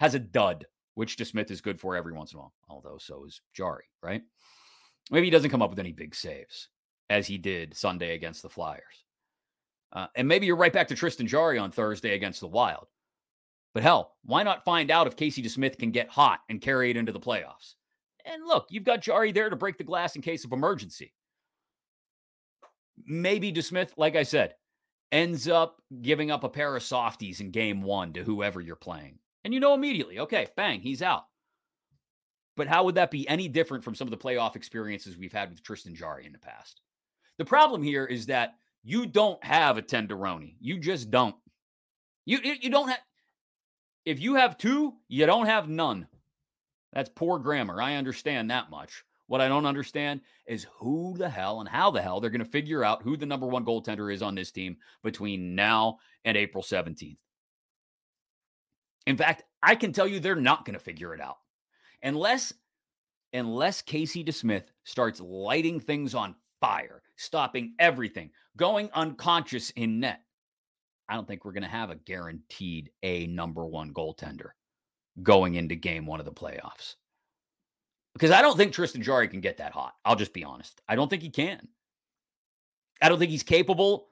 has 0.00 0.14
a 0.14 0.18
dud, 0.18 0.66
which 0.94 1.16
DeSmith 1.16 1.50
is 1.50 1.60
good 1.60 1.80
for 1.80 1.96
every 1.96 2.12
once 2.12 2.32
in 2.32 2.38
a 2.38 2.42
while, 2.42 2.52
although 2.68 2.98
so 2.98 3.24
is 3.24 3.40
Jarry, 3.54 3.84
right? 4.02 4.22
Maybe 5.10 5.26
he 5.26 5.30
doesn't 5.30 5.50
come 5.50 5.62
up 5.62 5.70
with 5.70 5.78
any 5.78 5.92
big 5.92 6.14
saves 6.14 6.68
as 7.08 7.26
he 7.26 7.38
did 7.38 7.76
Sunday 7.76 8.14
against 8.14 8.42
the 8.42 8.50
Flyers. 8.50 9.04
Uh, 9.92 10.06
and 10.14 10.28
maybe 10.28 10.44
you're 10.44 10.56
right 10.56 10.72
back 10.72 10.88
to 10.88 10.94
Tristan 10.94 11.26
Jarry 11.26 11.58
on 11.58 11.70
Thursday 11.70 12.14
against 12.14 12.40
the 12.40 12.46
Wild. 12.46 12.88
But 13.72 13.82
hell, 13.82 14.16
why 14.24 14.42
not 14.42 14.64
find 14.64 14.90
out 14.90 15.06
if 15.06 15.16
Casey 15.16 15.42
DeSmith 15.42 15.78
can 15.78 15.90
get 15.90 16.08
hot 16.08 16.40
and 16.48 16.60
carry 16.60 16.90
it 16.90 16.96
into 16.96 17.12
the 17.12 17.20
playoffs? 17.20 17.74
And 18.24 18.46
look, 18.46 18.66
you've 18.70 18.84
got 18.84 19.00
Jarry 19.00 19.32
there 19.32 19.48
to 19.48 19.56
break 19.56 19.78
the 19.78 19.84
glass 19.84 20.16
in 20.16 20.22
case 20.22 20.44
of 20.44 20.52
emergency. 20.52 21.14
Maybe 23.06 23.52
DeSmith, 23.52 23.90
like 23.96 24.16
I 24.16 24.22
said, 24.22 24.54
ends 25.12 25.48
up 25.48 25.80
giving 26.02 26.30
up 26.30 26.44
a 26.44 26.48
pair 26.48 26.74
of 26.76 26.82
softies 26.82 27.40
in 27.40 27.50
game 27.50 27.82
one 27.82 28.12
to 28.12 28.24
whoever 28.24 28.60
you're 28.60 28.76
playing. 28.76 29.18
And 29.44 29.54
you 29.54 29.60
know 29.60 29.74
immediately, 29.74 30.18
okay, 30.20 30.48
bang, 30.56 30.80
he's 30.80 31.02
out. 31.02 31.24
But 32.56 32.66
how 32.66 32.84
would 32.84 32.96
that 32.96 33.10
be 33.10 33.28
any 33.28 33.48
different 33.48 33.84
from 33.84 33.94
some 33.94 34.08
of 34.08 34.10
the 34.10 34.16
playoff 34.16 34.56
experiences 34.56 35.16
we've 35.16 35.32
had 35.32 35.50
with 35.50 35.62
Tristan 35.62 35.94
Jarry 35.94 36.26
in 36.26 36.32
the 36.32 36.38
past? 36.38 36.80
The 37.38 37.44
problem 37.44 37.82
here 37.82 38.04
is 38.04 38.26
that 38.26 38.56
you 38.82 39.06
don't 39.06 39.42
have 39.44 39.78
a 39.78 39.82
tenderoni. 39.82 40.56
You 40.60 40.78
just 40.78 41.10
don't. 41.10 41.36
You 42.26 42.38
you 42.42 42.68
don't 42.68 42.88
have. 42.88 42.98
If 44.04 44.20
you 44.20 44.34
have 44.34 44.58
two, 44.58 44.94
you 45.08 45.24
don't 45.24 45.46
have 45.46 45.68
none. 45.68 46.08
That's 46.92 47.10
poor 47.14 47.38
grammar. 47.38 47.80
I 47.80 47.94
understand 47.94 48.50
that 48.50 48.70
much. 48.70 49.04
What 49.28 49.42
I 49.42 49.48
don't 49.48 49.66
understand 49.66 50.22
is 50.46 50.66
who 50.78 51.14
the 51.16 51.28
hell 51.28 51.60
and 51.60 51.68
how 51.68 51.90
the 51.90 52.02
hell 52.02 52.18
they're 52.18 52.30
going 52.30 52.44
to 52.44 52.50
figure 52.50 52.82
out 52.82 53.02
who 53.02 53.16
the 53.16 53.26
number 53.26 53.46
one 53.46 53.64
goaltender 53.64 54.12
is 54.12 54.22
on 54.22 54.34
this 54.34 54.50
team 54.50 54.78
between 55.02 55.54
now 55.54 55.98
and 56.24 56.36
April 56.36 56.64
17th. 56.64 57.18
In 59.06 59.16
fact, 59.16 59.44
I 59.62 59.74
can 59.74 59.92
tell 59.92 60.08
you 60.08 60.18
they're 60.18 60.34
not 60.34 60.64
going 60.64 60.78
to 60.78 60.84
figure 60.84 61.14
it 61.14 61.20
out 61.20 61.36
unless 62.02 62.52
unless 63.34 63.82
Casey 63.82 64.24
DeSmith 64.24 64.64
starts 64.84 65.20
lighting 65.20 65.80
things 65.80 66.14
on 66.14 66.34
fire, 66.60 67.02
stopping 67.16 67.74
everything, 67.78 68.30
going 68.56 68.88
unconscious 68.94 69.70
in 69.70 70.00
net. 70.00 70.22
I 71.08 71.14
don't 71.14 71.28
think 71.28 71.44
we're 71.44 71.52
going 71.52 71.62
to 71.62 71.68
have 71.68 71.90
a 71.90 71.96
guaranteed 71.96 72.90
a 73.02 73.26
number 73.26 73.66
one 73.66 73.92
goaltender 73.92 74.50
going 75.22 75.56
into 75.56 75.74
game 75.74 76.06
one 76.06 76.20
of 76.20 76.26
the 76.26 76.32
playoffs. 76.32 76.94
Because 78.14 78.30
I 78.30 78.42
don't 78.42 78.56
think 78.56 78.72
Tristan 78.72 79.02
Jarry 79.02 79.28
can 79.28 79.40
get 79.40 79.58
that 79.58 79.72
hot. 79.72 79.94
I'll 80.04 80.16
just 80.16 80.32
be 80.32 80.44
honest. 80.44 80.80
I 80.88 80.96
don't 80.96 81.08
think 81.08 81.22
he 81.22 81.30
can. 81.30 81.68
I 83.00 83.08
don't 83.08 83.18
think 83.18 83.30
he's 83.30 83.42
capable 83.42 84.08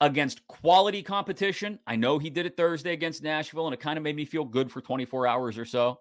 against 0.00 0.46
quality 0.46 1.02
competition. 1.02 1.78
I 1.86 1.96
know 1.96 2.18
he 2.18 2.30
did 2.30 2.46
it 2.46 2.56
Thursday 2.56 2.92
against 2.92 3.22
Nashville, 3.22 3.66
and 3.66 3.74
it 3.74 3.80
kind 3.80 3.96
of 3.96 4.02
made 4.02 4.16
me 4.16 4.24
feel 4.24 4.44
good 4.44 4.70
for 4.70 4.80
24 4.80 5.26
hours 5.26 5.58
or 5.58 5.64
so. 5.64 6.00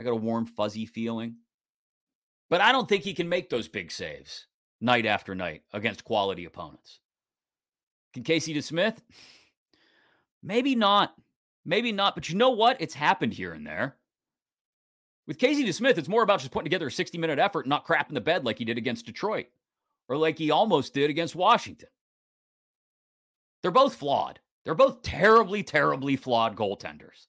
I 0.00 0.04
got 0.04 0.10
a 0.10 0.16
warm, 0.16 0.46
fuzzy 0.46 0.86
feeling. 0.86 1.36
But 2.50 2.60
I 2.60 2.72
don't 2.72 2.88
think 2.88 3.04
he 3.04 3.14
can 3.14 3.28
make 3.28 3.48
those 3.48 3.68
big 3.68 3.90
saves 3.90 4.46
night 4.80 5.06
after 5.06 5.34
night 5.34 5.62
against 5.72 6.04
quality 6.04 6.44
opponents. 6.44 7.00
Can 8.12 8.22
Casey 8.22 8.54
DeSmith? 8.54 8.98
Maybe 10.42 10.74
not. 10.74 11.14
Maybe 11.64 11.90
not. 11.90 12.14
But 12.14 12.28
you 12.28 12.36
know 12.36 12.50
what? 12.50 12.80
It's 12.80 12.94
happened 12.94 13.32
here 13.32 13.52
and 13.52 13.66
there. 13.66 13.96
With 15.26 15.38
Casey 15.38 15.64
DeSmith, 15.64 15.96
it's 15.96 16.08
more 16.08 16.22
about 16.22 16.40
just 16.40 16.52
putting 16.52 16.66
together 16.66 16.88
a 16.88 16.92
60 16.92 17.16
minute 17.18 17.38
effort 17.38 17.60
and 17.60 17.70
not 17.70 17.86
crapping 17.86 18.14
the 18.14 18.20
bed 18.20 18.44
like 18.44 18.58
he 18.58 18.64
did 18.64 18.78
against 18.78 19.06
Detroit 19.06 19.46
or 20.08 20.16
like 20.16 20.38
he 20.38 20.50
almost 20.50 20.92
did 20.92 21.10
against 21.10 21.34
Washington. 21.34 21.88
They're 23.62 23.70
both 23.70 23.94
flawed. 23.94 24.40
They're 24.64 24.74
both 24.74 25.02
terribly, 25.02 25.62
terribly 25.62 26.16
flawed 26.16 26.56
goaltenders. 26.56 27.26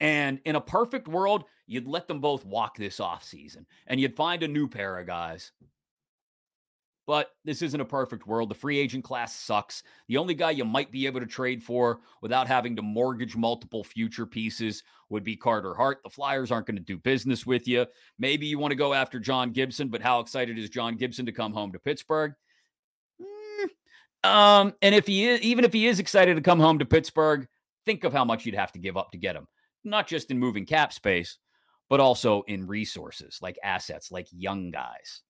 And 0.00 0.40
in 0.46 0.56
a 0.56 0.60
perfect 0.60 1.08
world, 1.08 1.44
you'd 1.66 1.86
let 1.86 2.08
them 2.08 2.20
both 2.20 2.44
walk 2.46 2.76
this 2.76 3.00
off 3.00 3.22
season 3.22 3.66
and 3.86 4.00
you'd 4.00 4.16
find 4.16 4.42
a 4.42 4.48
new 4.48 4.66
pair 4.66 4.98
of 4.98 5.06
guys 5.06 5.52
but 7.10 7.32
this 7.44 7.60
isn't 7.60 7.80
a 7.80 7.84
perfect 7.84 8.28
world. 8.28 8.48
The 8.48 8.54
free 8.54 8.78
agent 8.78 9.02
class 9.02 9.34
sucks. 9.34 9.82
The 10.06 10.16
only 10.16 10.32
guy 10.32 10.52
you 10.52 10.64
might 10.64 10.92
be 10.92 11.06
able 11.06 11.18
to 11.18 11.26
trade 11.26 11.60
for 11.60 12.02
without 12.22 12.46
having 12.46 12.76
to 12.76 12.82
mortgage 12.82 13.34
multiple 13.34 13.82
future 13.82 14.26
pieces 14.26 14.84
would 15.08 15.24
be 15.24 15.34
Carter 15.34 15.74
Hart. 15.74 15.98
The 16.04 16.08
Flyers 16.08 16.52
aren't 16.52 16.68
going 16.68 16.76
to 16.76 16.84
do 16.84 16.98
business 16.98 17.44
with 17.44 17.66
you. 17.66 17.84
Maybe 18.20 18.46
you 18.46 18.60
want 18.60 18.70
to 18.70 18.76
go 18.76 18.94
after 18.94 19.18
John 19.18 19.50
Gibson, 19.50 19.88
but 19.88 20.00
how 20.00 20.20
excited 20.20 20.56
is 20.56 20.70
John 20.70 20.94
Gibson 20.94 21.26
to 21.26 21.32
come 21.32 21.52
home 21.52 21.72
to 21.72 21.80
Pittsburgh? 21.80 22.32
Mm. 23.20 24.30
Um, 24.30 24.74
and 24.80 24.94
if 24.94 25.08
he 25.08 25.26
is, 25.26 25.40
even 25.40 25.64
if 25.64 25.72
he 25.72 25.88
is 25.88 25.98
excited 25.98 26.36
to 26.36 26.42
come 26.42 26.60
home 26.60 26.78
to 26.78 26.86
Pittsburgh, 26.86 27.48
think 27.86 28.04
of 28.04 28.12
how 28.12 28.24
much 28.24 28.46
you'd 28.46 28.54
have 28.54 28.70
to 28.70 28.78
give 28.78 28.96
up 28.96 29.10
to 29.10 29.18
get 29.18 29.34
him. 29.34 29.48
Not 29.82 30.06
just 30.06 30.30
in 30.30 30.38
moving 30.38 30.64
cap 30.64 30.92
space, 30.92 31.38
but 31.88 31.98
also 31.98 32.42
in 32.42 32.68
resources 32.68 33.40
like 33.42 33.58
assets, 33.64 34.12
like 34.12 34.28
young 34.30 34.70
guys. 34.70 35.22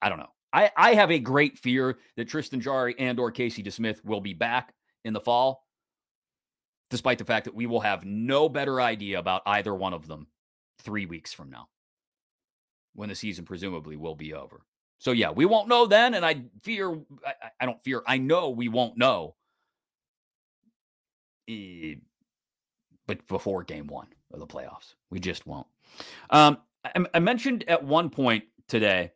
I 0.00 0.08
don't 0.08 0.18
know. 0.20 0.30
I, 0.52 0.70
I 0.76 0.94
have 0.94 1.10
a 1.10 1.18
great 1.18 1.58
fear 1.58 1.98
that 2.16 2.28
Tristan 2.28 2.60
Jarry 2.60 2.94
and 2.98 3.18
or 3.20 3.30
Casey 3.30 3.62
DeSmith 3.62 4.04
will 4.04 4.20
be 4.20 4.34
back 4.34 4.74
in 5.04 5.12
the 5.12 5.20
fall, 5.20 5.64
despite 6.90 7.18
the 7.18 7.24
fact 7.24 7.44
that 7.44 7.54
we 7.54 7.66
will 7.66 7.80
have 7.80 8.04
no 8.04 8.48
better 8.48 8.80
idea 8.80 9.18
about 9.18 9.42
either 9.46 9.74
one 9.74 9.94
of 9.94 10.06
them 10.06 10.26
three 10.80 11.06
weeks 11.06 11.32
from 11.32 11.50
now, 11.50 11.68
when 12.94 13.08
the 13.08 13.14
season 13.14 13.44
presumably 13.44 13.96
will 13.96 14.16
be 14.16 14.34
over. 14.34 14.62
So 14.98 15.12
yeah, 15.12 15.30
we 15.30 15.46
won't 15.46 15.68
know 15.68 15.86
then, 15.86 16.14
and 16.14 16.26
I 16.26 16.42
fear 16.62 16.92
I, 17.24 17.34
I 17.60 17.66
don't 17.66 17.82
fear 17.82 18.02
I 18.06 18.18
know 18.18 18.50
we 18.50 18.68
won't 18.68 18.98
know, 18.98 19.36
but 23.06 23.26
before 23.28 23.62
game 23.64 23.86
one 23.86 24.08
of 24.32 24.40
the 24.40 24.46
playoffs, 24.46 24.94
we 25.10 25.20
just 25.20 25.46
won't. 25.46 25.66
Um, 26.28 26.58
I, 26.84 27.04
I 27.14 27.18
mentioned 27.18 27.64
at 27.66 27.82
one 27.82 28.10
point 28.10 28.44
today 28.68 29.12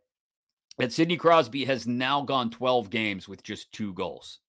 that 0.79 0.93
Sidney 0.93 1.17
Crosby 1.17 1.65
has 1.65 1.87
now 1.87 2.23
gone 2.23 2.51
12 2.51 2.91
games 2.91 3.29
with 3.29 3.43
just 3.43 3.73
two 3.73 3.93
goals. 3.95 4.41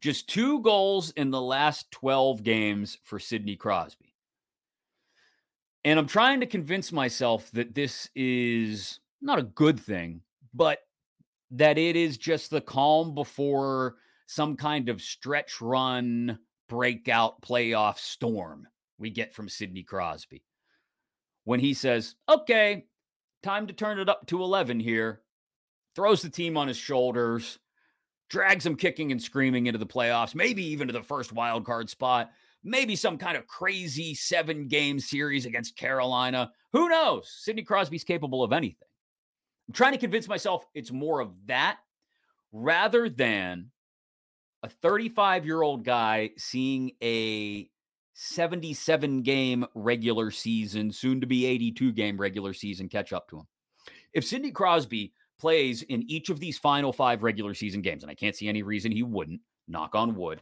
Just 0.00 0.28
two 0.28 0.60
goals 0.60 1.10
in 1.12 1.30
the 1.30 1.40
last 1.40 1.90
12 1.90 2.42
games 2.42 2.98
for 3.02 3.18
Sidney 3.18 3.56
Crosby. 3.56 4.14
And 5.84 5.98
I'm 5.98 6.06
trying 6.06 6.40
to 6.40 6.46
convince 6.46 6.92
myself 6.92 7.50
that 7.52 7.74
this 7.74 8.08
is 8.14 9.00
not 9.20 9.38
a 9.38 9.42
good 9.42 9.78
thing, 9.78 10.22
but 10.54 10.78
that 11.50 11.78
it 11.78 11.94
is 11.94 12.16
just 12.16 12.50
the 12.50 12.60
calm 12.60 13.14
before 13.14 13.96
some 14.26 14.56
kind 14.56 14.88
of 14.88 15.02
stretch 15.02 15.60
run, 15.60 16.38
breakout 16.68 17.42
playoff 17.42 17.98
storm 17.98 18.66
we 18.98 19.10
get 19.10 19.34
from 19.34 19.48
Sidney 19.48 19.82
Crosby. 19.82 20.42
When 21.44 21.60
he 21.60 21.74
says, 21.74 22.14
okay, 22.28 22.86
time 23.42 23.66
to 23.66 23.74
turn 23.74 23.98
it 23.98 24.08
up 24.08 24.26
to 24.28 24.42
11 24.42 24.80
here 24.80 25.20
throws 25.94 26.22
the 26.22 26.30
team 26.30 26.56
on 26.56 26.68
his 26.68 26.76
shoulders, 26.76 27.58
drags 28.28 28.64
them 28.64 28.76
kicking 28.76 29.12
and 29.12 29.22
screaming 29.22 29.66
into 29.66 29.78
the 29.78 29.86
playoffs, 29.86 30.34
maybe 30.34 30.64
even 30.64 30.86
to 30.88 30.92
the 30.92 31.02
first 31.02 31.32
wild 31.32 31.64
card 31.64 31.88
spot, 31.88 32.30
maybe 32.62 32.96
some 32.96 33.18
kind 33.18 33.36
of 33.36 33.46
crazy 33.46 34.14
seven 34.14 34.68
game 34.68 34.98
series 34.98 35.46
against 35.46 35.76
Carolina. 35.76 36.50
Who 36.72 36.88
knows? 36.88 37.32
Sidney 37.40 37.62
Crosby's 37.62 38.04
capable 38.04 38.42
of 38.42 38.52
anything. 38.52 38.88
I'm 39.68 39.74
trying 39.74 39.92
to 39.92 39.98
convince 39.98 40.28
myself 40.28 40.66
it's 40.74 40.92
more 40.92 41.20
of 41.20 41.32
that 41.46 41.78
rather 42.52 43.08
than 43.08 43.70
a 44.62 44.68
35 44.68 45.44
year 45.44 45.62
old 45.62 45.84
guy 45.84 46.30
seeing 46.36 46.92
a 47.02 47.68
77 48.14 49.22
game 49.22 49.66
regular 49.74 50.30
season, 50.30 50.90
soon 50.92 51.20
to 51.20 51.26
be 51.26 51.46
82 51.46 51.92
game 51.92 52.16
regular 52.16 52.54
season 52.54 52.88
catch 52.88 53.12
up 53.12 53.28
to 53.28 53.38
him. 53.38 53.46
If 54.12 54.24
Sidney 54.24 54.52
Crosby 54.52 55.12
plays 55.44 55.82
in 55.82 56.10
each 56.10 56.30
of 56.30 56.40
these 56.40 56.56
final 56.56 56.90
five 56.90 57.22
regular 57.22 57.52
season 57.52 57.82
games, 57.82 58.02
and 58.02 58.10
I 58.10 58.14
can't 58.14 58.34
see 58.34 58.48
any 58.48 58.62
reason 58.62 58.90
he 58.90 59.02
wouldn't, 59.02 59.42
knock 59.68 59.94
on 59.94 60.16
wood. 60.16 60.40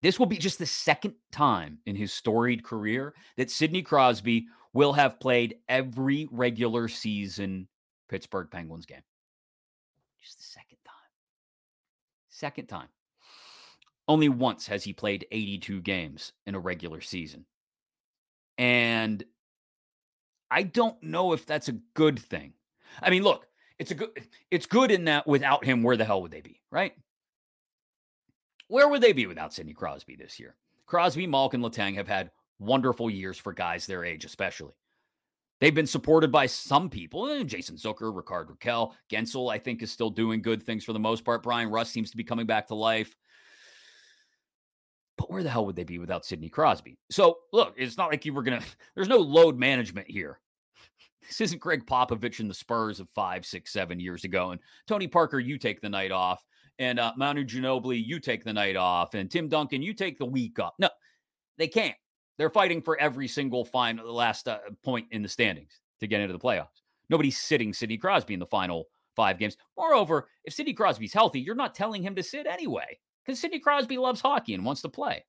This 0.00 0.16
will 0.16 0.26
be 0.26 0.36
just 0.36 0.60
the 0.60 0.66
second 0.66 1.14
time 1.32 1.78
in 1.86 1.96
his 1.96 2.12
storied 2.12 2.62
career 2.62 3.12
that 3.36 3.50
Sidney 3.50 3.82
Crosby 3.82 4.46
will 4.74 4.92
have 4.92 5.18
played 5.18 5.56
every 5.68 6.28
regular 6.30 6.86
season 6.86 7.66
Pittsburgh 8.08 8.46
Penguins 8.48 8.86
game. 8.86 9.02
Just 10.22 10.38
the 10.38 10.44
second 10.44 10.78
time. 10.86 10.94
Second 12.28 12.66
time. 12.68 12.88
Only 14.06 14.28
once 14.28 14.68
has 14.68 14.84
he 14.84 14.92
played 14.92 15.26
82 15.32 15.80
games 15.80 16.32
in 16.46 16.54
a 16.54 16.60
regular 16.60 17.00
season. 17.00 17.44
And 18.56 19.24
I 20.48 20.62
don't 20.62 21.02
know 21.02 21.32
if 21.32 21.44
that's 21.44 21.68
a 21.68 21.80
good 21.94 22.20
thing. 22.20 22.52
I 23.02 23.10
mean, 23.10 23.22
look, 23.22 23.46
it's 23.78 23.90
a 23.90 23.94
good 23.94 24.10
it's 24.50 24.66
good 24.66 24.90
in 24.90 25.04
that 25.04 25.26
without 25.26 25.64
him, 25.64 25.82
where 25.82 25.96
the 25.96 26.04
hell 26.04 26.22
would 26.22 26.30
they 26.30 26.40
be, 26.40 26.60
right? 26.70 26.94
Where 28.68 28.88
would 28.88 29.02
they 29.02 29.12
be 29.12 29.26
without 29.26 29.52
Sidney 29.52 29.74
Crosby 29.74 30.16
this 30.16 30.40
year? 30.40 30.54
Crosby, 30.86 31.26
Malkin, 31.26 31.60
Letang 31.60 31.94
have 31.96 32.08
had 32.08 32.30
wonderful 32.58 33.10
years 33.10 33.38
for 33.38 33.52
guys 33.52 33.86
their 33.86 34.04
age, 34.04 34.24
especially. 34.24 34.72
They've 35.60 35.74
been 35.74 35.86
supported 35.86 36.32
by 36.32 36.46
some 36.46 36.90
people. 36.90 37.28
Eh, 37.28 37.44
Jason 37.44 37.76
Zucker, 37.76 38.14
Rickard 38.14 38.48
Rakell, 38.48 38.92
Guentzel, 39.10 39.52
I 39.52 39.58
think, 39.58 39.82
is 39.82 39.90
still 39.90 40.10
doing 40.10 40.42
good 40.42 40.62
things 40.62 40.84
for 40.84 40.92
the 40.92 40.98
most 40.98 41.24
part. 41.24 41.42
Bryan 41.42 41.70
Rust 41.70 41.92
seems 41.92 42.10
to 42.10 42.16
be 42.16 42.24
coming 42.24 42.46
back 42.46 42.66
to 42.68 42.74
life. 42.74 43.14
But 45.16 45.30
where 45.30 45.42
the 45.42 45.50
hell 45.50 45.64
would 45.66 45.76
they 45.76 45.84
be 45.84 45.98
without 45.98 46.24
Sidney 46.24 46.48
Crosby? 46.48 46.98
So, 47.10 47.38
look, 47.52 47.74
it's 47.76 47.96
not 47.96 48.10
like 48.10 48.24
you 48.24 48.34
were 48.34 48.42
going 48.42 48.60
to, 48.60 48.66
there's 48.94 49.08
no 49.08 49.18
load 49.18 49.56
management 49.56 50.10
here. 50.10 50.40
This 51.26 51.40
isn't 51.40 51.60
Gregg 51.60 51.86
Popovich 51.86 52.40
and 52.40 52.50
the 52.50 52.54
Spurs 52.54 53.00
of 53.00 53.08
five, 53.14 53.44
six, 53.46 53.72
seven 53.72 53.98
years 54.00 54.24
ago. 54.24 54.50
And 54.50 54.60
Tony 54.86 55.08
Parker, 55.08 55.38
you 55.38 55.58
take 55.58 55.80
the 55.80 55.88
night 55.88 56.12
off. 56.12 56.44
And 56.78 56.98
uh, 56.98 57.12
Manu 57.16 57.44
Ginobili, 57.44 58.04
you 58.04 58.18
take 58.18 58.44
the 58.44 58.52
night 58.52 58.76
off. 58.76 59.14
And 59.14 59.30
Tim 59.30 59.48
Duncan, 59.48 59.82
you 59.82 59.94
take 59.94 60.18
the 60.18 60.24
week 60.24 60.58
off. 60.58 60.74
No, 60.78 60.88
they 61.56 61.68
can't. 61.68 61.96
They're 62.36 62.50
fighting 62.50 62.82
for 62.82 62.98
every 62.98 63.28
single 63.28 63.64
final 63.64 64.12
last 64.12 64.48
uh, 64.48 64.58
point 64.82 65.06
in 65.12 65.22
the 65.22 65.28
standings 65.28 65.80
to 66.00 66.06
get 66.06 66.20
into 66.20 66.32
the 66.32 66.38
playoffs. 66.38 66.82
Nobody's 67.08 67.38
sitting 67.38 67.72
Sidney 67.72 67.96
Crosby 67.96 68.34
in 68.34 68.40
the 68.40 68.46
final 68.46 68.86
five 69.14 69.38
games. 69.38 69.56
Moreover, 69.76 70.28
if 70.44 70.54
Sidney 70.54 70.72
Crosby's 70.72 71.12
healthy, 71.12 71.40
you're 71.40 71.54
not 71.54 71.74
telling 71.74 72.02
him 72.02 72.16
to 72.16 72.22
sit 72.22 72.46
anyway 72.46 72.98
because 73.24 73.40
Sidney 73.40 73.60
Crosby 73.60 73.98
loves 73.98 74.20
hockey 74.20 74.54
and 74.54 74.64
wants 74.64 74.82
to 74.82 74.88
play. 74.88 75.24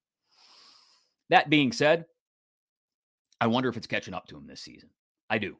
That 1.30 1.50
being 1.50 1.72
said, 1.72 2.06
I 3.40 3.48
wonder 3.48 3.70
if 3.70 3.78
it's 3.78 3.88
catching 3.88 4.14
up 4.14 4.28
to 4.28 4.38
him 4.38 4.48
this 4.48 4.62
season. 4.62 4.90
I 5.30 5.38
do. 5.38 5.58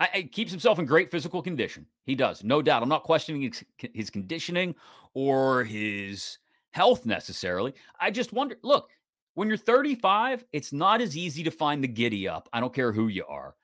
I, 0.00 0.08
I, 0.14 0.22
keeps 0.22 0.50
himself 0.50 0.78
in 0.78 0.86
great 0.86 1.10
physical 1.10 1.40
condition. 1.40 1.86
He 2.04 2.14
does, 2.14 2.42
no 2.42 2.62
doubt. 2.62 2.82
I'm 2.82 2.88
not 2.88 3.04
questioning 3.04 3.42
his, 3.42 3.64
his 3.94 4.10
conditioning 4.10 4.74
or 5.14 5.64
his 5.64 6.38
health 6.72 7.06
necessarily. 7.06 7.74
I 8.00 8.10
just 8.10 8.32
wonder 8.32 8.56
look, 8.62 8.90
when 9.34 9.48
you're 9.48 9.56
35, 9.56 10.44
it's 10.52 10.72
not 10.72 11.00
as 11.00 11.16
easy 11.16 11.42
to 11.44 11.50
find 11.50 11.82
the 11.82 11.88
giddy 11.88 12.28
up. 12.28 12.48
I 12.52 12.60
don't 12.60 12.74
care 12.74 12.92
who 12.92 13.08
you 13.08 13.24
are, 13.26 13.54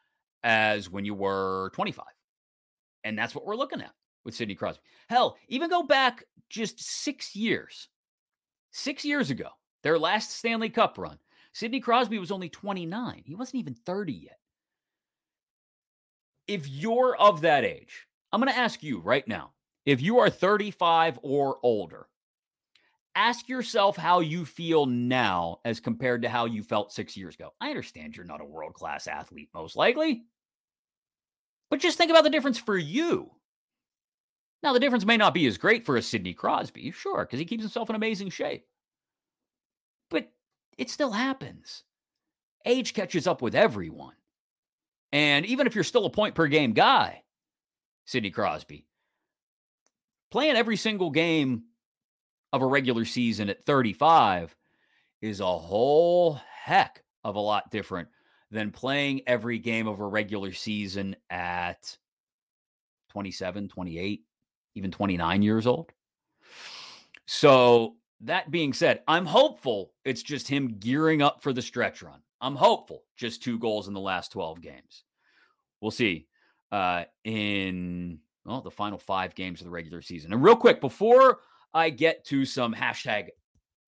as 0.43 0.89
when 0.91 1.05
you 1.05 1.15
were 1.15 1.71
25. 1.75 2.05
And 3.05 3.19
that's 3.19 3.35
what 3.35 3.47
we're 3.47 3.57
looking 3.57 3.81
at 3.81 3.93
with 4.25 4.35
Sidney 4.35 4.55
Crosby. 4.55 4.83
Hell, 5.09 5.37
even 5.49 5.71
go 5.71 5.83
back 5.83 6.25
just 6.49 6.81
six 6.81 7.35
years. 7.35 7.89
Six 8.73 9.05
years 9.05 9.31
ago, 9.31 9.49
their 9.83 9.99
last 9.99 10.31
Stanley 10.31 10.71
Cup 10.71 10.97
run, 10.99 11.19
Sidney 11.53 11.81
Crosby 11.81 12.19
was 12.19 12.31
only 12.31 12.49
29. 12.49 13.23
He 13.25 13.35
wasn't 13.35 13.61
even 13.61 13.75
30 13.75 14.13
yet 14.13 14.40
if 16.51 16.69
you're 16.69 17.17
of 17.17 17.43
that 17.43 17.65
age, 17.65 18.09
I'm 18.33 18.41
going 18.41 18.53
to 18.53 18.59
ask 18.59 18.83
you 18.83 18.99
right 18.99 19.27
now 19.27 19.53
if 19.87 20.03
you 20.03 20.19
are 20.19 20.29
35 20.29 21.21
or 21.23 21.59
older, 21.63 22.09
ask 23.15 23.49
yourself 23.49 23.97
how 23.97 24.19
you 24.19 24.45
feel 24.45 24.85
now 24.85 25.61
as 25.65 25.79
compared 25.79 26.23
to 26.23 26.29
how 26.29 26.47
you 26.47 26.65
felt 26.65 26.93
six 26.93 27.17
years 27.17 27.37
ago. 27.37 27.51
I 27.61 27.69
understand 27.69 28.17
you're 28.17 28.27
not 28.27 28.41
a 28.41 28.45
world 28.45 28.75
class 28.75 29.07
athlete, 29.07 29.49
most 29.55 29.77
likely, 29.77 30.25
but 31.71 31.79
just 31.79 31.97
think 31.97 32.11
about 32.11 32.25
the 32.25 32.31
difference 32.31 32.59
for 32.59 32.77
you. 32.77 33.31
Now, 34.65 34.73
the 34.73 34.81
difference 34.81 35.07
may 35.07 35.17
not 35.17 35.33
be 35.33 35.47
as 35.47 35.57
great 35.57 35.87
for 35.87 35.97
a 35.97 36.03
Sidney 36.03 36.35
Crosby, 36.35 36.91
sure, 36.91 37.25
because 37.25 37.39
he 37.39 37.47
keeps 37.47 37.63
himself 37.63 37.89
in 37.89 37.97
amazing 37.97 38.31
shape. 38.31 38.67
But 40.11 40.33
it 40.77 40.91
still 40.91 41.13
happens. 41.13 41.85
Age 42.67 42.93
catches 42.93 43.29
up 43.29 43.41
with 43.41 43.55
everyone. 43.55 44.15
And 45.13 45.45
even 45.47 45.67
if 45.67 45.75
you're 45.75 45.85
still 45.85 46.07
a 46.07 46.11
point 46.11 46.35
per 46.35 46.47
game 46.47 46.73
guy, 46.73 47.23
Sidney 48.05 48.31
Crosby, 48.31 48.87
playing 50.31 50.57
every 50.57 50.77
single 50.77 51.11
game 51.11 51.65
of 52.53 52.63
a 52.63 52.67
regular 52.67 53.05
season 53.05 53.49
at 53.49 53.65
35 53.65 54.55
is 55.21 55.41
a 55.41 55.47
whole 55.47 56.41
heck 56.63 57.03
of 57.25 57.37
a 57.37 57.41
lot 57.41 57.71
different 57.71 58.09
than 58.51 58.71
playing 58.71 59.23
every 59.27 59.59
game 59.59 59.87
of 59.87 60.01
a 60.01 60.07
regular 60.07 60.53
season 60.53 61.15
at 61.29 61.97
27, 63.11 63.69
28, 63.69 64.25
even 64.75 64.91
29 64.91 65.43
years 65.43 65.67
old. 65.67 65.93
So, 67.27 67.97
that 68.23 68.51
being 68.51 68.73
said, 68.73 69.01
I'm 69.09 69.25
hopeful 69.25 69.93
it's 70.05 70.23
just 70.23 70.47
him 70.49 70.77
gearing 70.79 71.23
up 71.23 71.43
for 71.43 71.53
the 71.53 71.63
stretch 71.63 72.03
run. 72.03 72.21
I'm 72.41 72.57
hopeful 72.57 73.05
just 73.17 73.43
two 73.43 73.59
goals 73.59 73.89
in 73.89 73.95
the 73.95 74.01
last 74.01 74.33
12 74.33 74.61
games. 74.61 75.05
We'll 75.81 75.91
see 75.91 76.27
uh, 76.73 77.05
in 77.25 78.19
well, 78.45 78.61
the 78.61 78.71
final 78.71 78.99
five 78.99 79.35
games 79.35 79.61
of 79.61 79.67
the 79.67 79.71
regular 79.71 80.03
season. 80.03 80.33
And 80.33 80.43
real 80.43 80.57
quick, 80.57 80.81
before 80.81 81.41
I 81.75 81.91
get 81.91 82.25
to 82.27 82.45
some 82.45 82.75
hashtag 82.75 83.29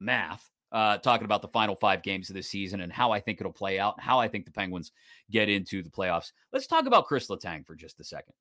math, 0.01 0.49
uh, 0.71 0.99
talking 0.99 1.27
about 1.27 1.43
the 1.43 1.49
final 1.49 1.77
five 1.77 2.03
games 2.03 2.31
of 2.31 2.35
the 2.35 2.43
season 2.43 2.81
and 2.81 2.93
how 2.93 3.11
I 3.11 3.21
think 3.21 3.41
it'll 3.41 3.53
play 3.53 3.79
out, 3.79 4.01
how 4.01 4.19
I 4.19 4.29
think 4.29 4.47
the 4.47 4.53
Penguins 4.53 4.93
get 5.31 5.49
into 5.49 5.83
the 5.83 5.91
playoffs, 5.91 6.33
let's 6.53 6.67
talk 6.67 6.87
about 6.87 7.07
Chris 7.07 7.29
Letang 7.29 7.67
for 7.67 7.75
just 7.75 8.01
a 8.01 8.05
second. 8.05 8.35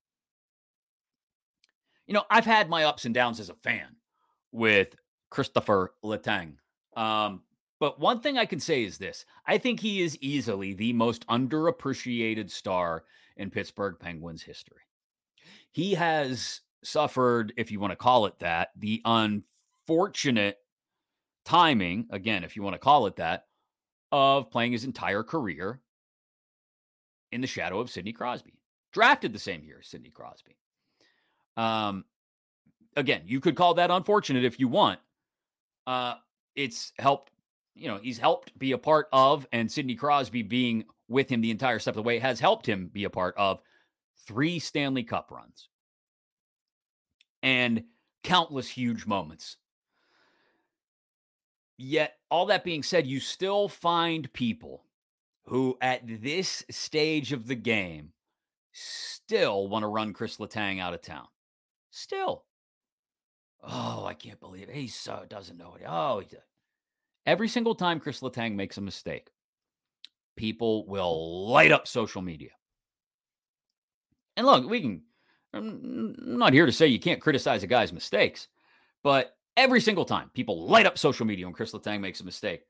You 2.07 2.13
know, 2.13 2.23
I've 2.29 2.45
had 2.45 2.69
my 2.69 2.85
ups 2.85 3.05
and 3.05 3.13
downs 3.13 3.39
as 3.39 3.49
a 3.49 3.55
fan 3.55 3.95
with 4.51 4.95
Christopher 5.29 5.93
Letang. 6.03 6.55
Um, 6.95 7.41
but 7.81 7.99
one 7.99 8.19
thing 8.19 8.37
I 8.37 8.45
can 8.45 8.59
say 8.59 8.83
is 8.83 8.99
this 8.99 9.25
I 9.45 9.57
think 9.57 9.79
he 9.79 10.01
is 10.01 10.17
easily 10.21 10.73
the 10.73 10.93
most 10.93 11.27
underappreciated 11.27 12.49
star 12.49 13.03
in 13.35 13.49
Pittsburgh 13.49 13.97
Penguins 13.99 14.43
history. 14.43 14.83
He 15.71 15.95
has 15.95 16.61
suffered, 16.83 17.53
if 17.57 17.71
you 17.71 17.79
want 17.79 17.91
to 17.91 17.97
call 17.97 18.27
it 18.27 18.37
that, 18.39 18.69
the 18.77 19.01
unfortunate 19.03 20.57
timing, 21.43 22.05
again, 22.11 22.43
if 22.43 22.55
you 22.55 22.61
want 22.61 22.75
to 22.75 22.79
call 22.79 23.07
it 23.07 23.15
that, 23.15 23.45
of 24.11 24.51
playing 24.51 24.73
his 24.73 24.83
entire 24.83 25.23
career 25.23 25.79
in 27.31 27.41
the 27.41 27.47
shadow 27.47 27.79
of 27.79 27.89
Sidney 27.89 28.13
Crosby. 28.13 28.53
Drafted 28.91 29.33
the 29.33 29.39
same 29.39 29.63
year 29.63 29.77
as 29.79 29.87
Sidney 29.87 30.09
Crosby. 30.09 30.55
Um, 31.57 32.05
again, 32.95 33.23
you 33.25 33.39
could 33.39 33.55
call 33.55 33.75
that 33.75 33.89
unfortunate 33.89 34.43
if 34.43 34.59
you 34.59 34.67
want. 34.67 34.99
Uh, 35.87 36.15
it's 36.55 36.91
helped, 36.99 37.30
you 37.75 37.87
know, 37.87 37.97
he's 37.97 38.17
helped 38.17 38.57
be 38.57 38.71
a 38.71 38.77
part 38.77 39.07
of, 39.11 39.47
and 39.51 39.71
Sidney 39.71 39.95
Crosby 39.95 40.43
being 40.43 40.85
with 41.07 41.29
him 41.29 41.41
the 41.41 41.51
entire 41.51 41.79
step 41.79 41.93
of 41.93 41.97
the 41.97 42.03
way 42.03 42.19
has 42.19 42.39
helped 42.39 42.67
him 42.67 42.89
be 42.91 43.03
a 43.03 43.09
part 43.09 43.35
of 43.37 43.61
three 44.25 44.59
Stanley 44.59 45.03
Cup 45.03 45.31
runs 45.31 45.69
and 47.43 47.83
countless 48.23 48.69
huge 48.69 49.05
moments. 49.05 49.57
Yet, 51.77 52.17
all 52.29 52.45
that 52.47 52.63
being 52.63 52.83
said, 52.83 53.07
you 53.07 53.19
still 53.19 53.67
find 53.67 54.31
people 54.33 54.85
who, 55.45 55.77
at 55.81 56.01
this 56.05 56.63
stage 56.69 57.33
of 57.33 57.47
the 57.47 57.55
game, 57.55 58.13
still 58.71 59.67
want 59.67 59.83
to 59.83 59.87
run 59.87 60.13
Chris 60.13 60.37
Letang 60.37 60.79
out 60.79 60.93
of 60.93 61.01
town. 61.01 61.27
Still. 61.89 62.45
Oh, 63.63 64.05
I 64.05 64.13
can't 64.13 64.39
believe 64.39 64.69
it. 64.69 64.75
He 64.75 64.87
so 64.87 65.25
doesn't 65.27 65.57
know 65.57 65.75
it. 65.79 65.85
Oh, 65.87 66.19
he 66.19 66.27
every 67.25 67.47
single 67.47 67.75
time 67.75 67.99
Chris 67.99 68.21
Letang 68.21 68.55
makes 68.55 68.77
a 68.77 68.81
mistake, 68.81 69.29
people 70.35 70.85
will 70.87 71.47
light 71.49 71.71
up 71.71 71.87
social 71.87 72.21
media. 72.21 72.51
And 74.37 74.45
look, 74.45 74.69
we 74.69 74.81
can, 74.81 75.01
I'm 75.53 76.15
not 76.17 76.53
here 76.53 76.65
to 76.65 76.71
say 76.71 76.87
you 76.87 76.99
can't 76.99 77.21
criticize 77.21 77.63
a 77.63 77.67
guy's 77.67 77.93
mistakes, 77.93 78.47
but 79.03 79.35
every 79.57 79.81
single 79.81 80.05
time 80.05 80.31
people 80.33 80.67
light 80.67 80.85
up 80.85 80.97
social 80.97 81.25
media 81.25 81.45
when 81.45 81.53
Chris 81.53 81.73
Letang 81.73 81.99
makes 81.99 82.21
a 82.21 82.25
mistake. 82.25 82.63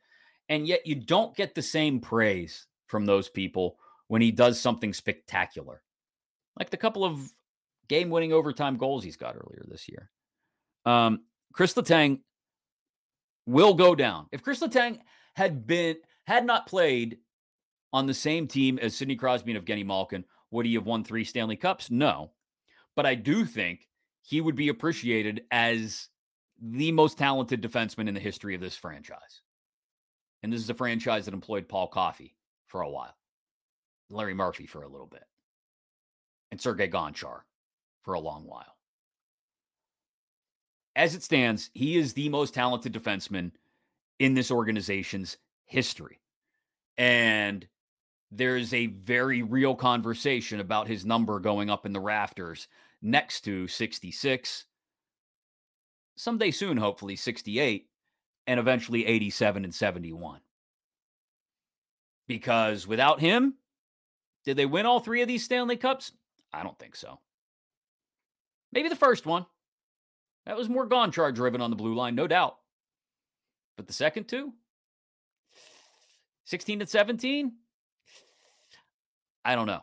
And 0.49 0.67
yet 0.67 0.85
you 0.85 0.95
don't 0.95 1.35
get 1.35 1.55
the 1.55 1.61
same 1.61 1.99
praise 1.99 2.65
from 2.87 3.05
those 3.05 3.29
people 3.29 3.77
when 4.07 4.21
he 4.21 4.31
does 4.31 4.59
something 4.59 4.93
spectacular, 4.93 5.81
like 6.59 6.69
the 6.69 6.77
couple 6.77 7.05
of 7.05 7.31
game 7.87 8.09
winning 8.09 8.33
overtime 8.33 8.75
goals 8.75 9.03
he's 9.03 9.15
got 9.15 9.35
earlier 9.35 9.63
this 9.67 9.87
year. 9.87 10.09
Um, 10.85 11.21
Chris 11.53 11.73
Letang 11.73 12.19
will 13.45 13.73
go 13.73 13.95
down. 13.95 14.27
If 14.31 14.43
Chris 14.43 14.61
Letang 14.61 14.99
had 15.35 15.65
been, 15.67 15.97
had 16.25 16.45
not 16.45 16.67
played 16.67 17.17
on 17.93 18.07
the 18.07 18.13
same 18.13 18.47
team 18.47 18.79
as 18.79 18.95
Sidney 18.95 19.15
Crosby 19.15 19.53
and 19.53 19.65
Evgeny 19.65 19.85
Malkin, 19.85 20.25
would 20.51 20.65
he 20.65 20.75
have 20.75 20.85
won 20.85 21.03
three 21.03 21.23
Stanley 21.23 21.55
Cups? 21.55 21.89
No. 21.89 22.31
But 22.95 23.05
I 23.05 23.15
do 23.15 23.45
think 23.45 23.87
he 24.21 24.41
would 24.41 24.55
be 24.55 24.69
appreciated 24.69 25.43
as 25.51 26.09
the 26.61 26.91
most 26.91 27.17
talented 27.17 27.61
defenseman 27.61 28.07
in 28.07 28.13
the 28.13 28.19
history 28.19 28.53
of 28.53 28.61
this 28.61 28.75
franchise. 28.75 29.41
And 30.43 30.51
this 30.51 30.61
is 30.61 30.69
a 30.69 30.75
franchise 30.75 31.25
that 31.25 31.33
employed 31.33 31.67
Paul 31.67 31.87
Coffey 31.87 32.35
for 32.67 32.81
a 32.81 32.89
while, 32.89 33.15
Larry 34.09 34.33
Murphy 34.33 34.65
for 34.67 34.83
a 34.83 34.87
little 34.87 35.07
bit, 35.07 35.23
and 36.51 36.59
Sergei 36.59 36.87
Gonchar 36.87 37.41
for 38.03 38.13
a 38.13 38.19
long 38.19 38.45
while. 38.45 38.75
As 41.01 41.15
it 41.15 41.23
stands, 41.23 41.71
he 41.73 41.97
is 41.97 42.13
the 42.13 42.29
most 42.29 42.53
talented 42.53 42.93
defenseman 42.93 43.53
in 44.19 44.35
this 44.35 44.51
organization's 44.51 45.35
history. 45.65 46.19
And 46.95 47.67
there's 48.29 48.71
a 48.71 48.85
very 48.85 49.41
real 49.41 49.73
conversation 49.73 50.59
about 50.59 50.87
his 50.87 51.03
number 51.03 51.39
going 51.39 51.71
up 51.71 51.87
in 51.87 51.93
the 51.93 51.99
rafters 51.99 52.67
next 53.01 53.41
to 53.45 53.67
66, 53.67 54.65
someday 56.17 56.51
soon, 56.51 56.77
hopefully 56.77 57.15
68, 57.15 57.89
and 58.45 58.59
eventually 58.59 59.07
87 59.07 59.63
and 59.63 59.73
71. 59.73 60.41
Because 62.27 62.85
without 62.85 63.19
him, 63.19 63.55
did 64.45 64.55
they 64.55 64.67
win 64.67 64.85
all 64.85 64.99
three 64.99 65.23
of 65.23 65.27
these 65.27 65.43
Stanley 65.43 65.77
Cups? 65.77 66.11
I 66.53 66.61
don't 66.61 66.77
think 66.77 66.95
so. 66.95 67.19
Maybe 68.71 68.87
the 68.87 68.95
first 68.95 69.25
one. 69.25 69.47
That 70.45 70.57
was 70.57 70.69
more 70.69 70.87
Gonchar 70.87 71.33
driven 71.33 71.61
on 71.61 71.69
the 71.69 71.75
blue 71.75 71.95
line, 71.95 72.15
no 72.15 72.27
doubt. 72.27 72.57
But 73.77 73.87
the 73.87 73.93
second 73.93 74.27
two, 74.27 74.53
16 76.45 76.81
and 76.81 76.89
17, 76.89 77.53
I 79.45 79.55
don't 79.55 79.67
know. 79.67 79.81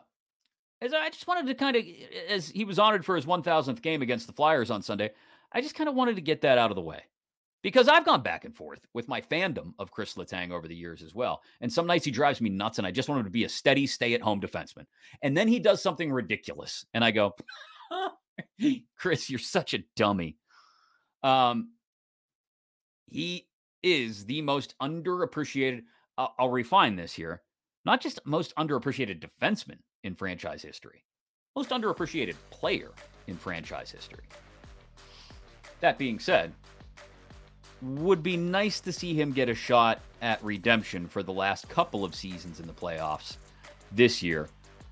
As 0.81 0.93
I 0.93 1.09
just 1.09 1.27
wanted 1.27 1.47
to 1.47 1.55
kind 1.55 1.75
of, 1.75 1.83
as 2.29 2.49
he 2.49 2.63
was 2.63 2.79
honored 2.79 3.03
for 3.03 3.15
his 3.15 3.25
1000th 3.25 3.81
game 3.81 4.01
against 4.01 4.27
the 4.27 4.33
Flyers 4.33 4.71
on 4.71 4.81
Sunday, 4.81 5.11
I 5.51 5.61
just 5.61 5.75
kind 5.75 5.89
of 5.89 5.95
wanted 5.95 6.15
to 6.15 6.21
get 6.21 6.41
that 6.41 6.57
out 6.57 6.71
of 6.71 6.75
the 6.75 6.81
way 6.81 7.01
because 7.61 7.87
I've 7.87 8.05
gone 8.05 8.21
back 8.21 8.45
and 8.45 8.55
forth 8.55 8.87
with 8.93 9.07
my 9.07 9.21
fandom 9.21 9.73
of 9.79 9.91
Chris 9.91 10.15
Letang 10.15 10.51
over 10.51 10.67
the 10.67 10.75
years 10.75 11.01
as 11.01 11.13
well. 11.13 11.41
And 11.61 11.71
some 11.71 11.87
nights 11.87 12.05
he 12.05 12.11
drives 12.11 12.39
me 12.39 12.49
nuts, 12.49 12.77
and 12.77 12.87
I 12.87 12.91
just 12.91 13.09
want 13.09 13.19
him 13.19 13.25
to 13.25 13.31
be 13.31 13.43
a 13.43 13.49
steady, 13.49 13.87
stay 13.87 14.13
at 14.13 14.21
home 14.21 14.39
defenseman. 14.39 14.85
And 15.21 15.35
then 15.35 15.47
he 15.47 15.59
does 15.59 15.81
something 15.81 16.11
ridiculous, 16.11 16.85
and 16.93 17.03
I 17.03 17.11
go, 17.11 17.35
Chris, 18.97 19.29
you're 19.29 19.39
such 19.39 19.73
a 19.73 19.83
dummy. 19.95 20.37
Um, 21.23 21.71
he 23.07 23.47
is 23.83 24.25
the 24.25 24.41
most 24.41 24.75
underappreciated. 24.81 25.83
I'll, 26.17 26.33
I'll 26.37 26.49
refine 26.49 26.95
this 26.95 27.13
here 27.13 27.41
not 27.85 28.01
just 28.01 28.25
most 28.25 28.53
underappreciated 28.55 29.19
defenseman 29.19 29.79
in 30.03 30.15
franchise 30.15 30.61
history, 30.61 31.03
most 31.55 31.69
underappreciated 31.69 32.35
player 32.49 32.91
in 33.27 33.35
franchise 33.35 33.91
history. 33.91 34.23
That 35.79 35.97
being 35.97 36.19
said, 36.19 36.53
would 37.81 38.21
be 38.21 38.35
nice 38.35 38.81
to 38.81 38.91
see 38.91 39.13
him 39.13 39.31
get 39.31 39.47
a 39.47 39.55
shot 39.55 40.01
at 40.21 40.43
redemption 40.43 41.07
for 41.07 41.23
the 41.23 41.31
last 41.31 41.69
couple 41.69 42.03
of 42.03 42.13
seasons 42.13 42.59
in 42.59 42.67
the 42.67 42.73
playoffs 42.73 43.37
this 43.91 44.21
year. 44.21 44.49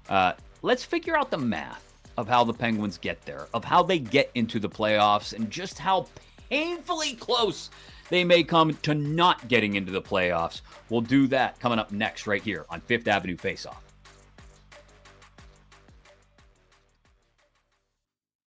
Uh, 0.07 0.33
let's 0.61 0.85
figure 0.85 1.17
out 1.17 1.29
the 1.29 1.37
math 1.37 1.86
of 2.17 2.27
how 2.27 2.43
the 2.43 2.53
Penguins 2.53 2.97
get 2.97 3.23
there, 3.25 3.47
of 3.53 3.63
how 3.63 3.83
they 3.83 3.99
get 3.99 4.31
into 4.35 4.59
the 4.59 4.69
playoffs, 4.69 5.33
and 5.33 5.49
just 5.49 5.77
how 5.77 6.07
painfully 6.49 7.13
close 7.13 7.69
they 8.09 8.23
may 8.23 8.43
come 8.43 8.73
to 8.83 8.95
not 8.95 9.47
getting 9.47 9.75
into 9.75 9.91
the 9.91 10.01
playoffs. 10.01 10.61
We'll 10.89 11.01
do 11.01 11.27
that 11.27 11.59
coming 11.59 11.79
up 11.79 11.91
next, 11.91 12.25
right 12.27 12.41
here 12.41 12.65
on 12.69 12.81
Fifth 12.81 13.07
Avenue 13.07 13.37
Face 13.37 13.65
Off. 13.65 13.86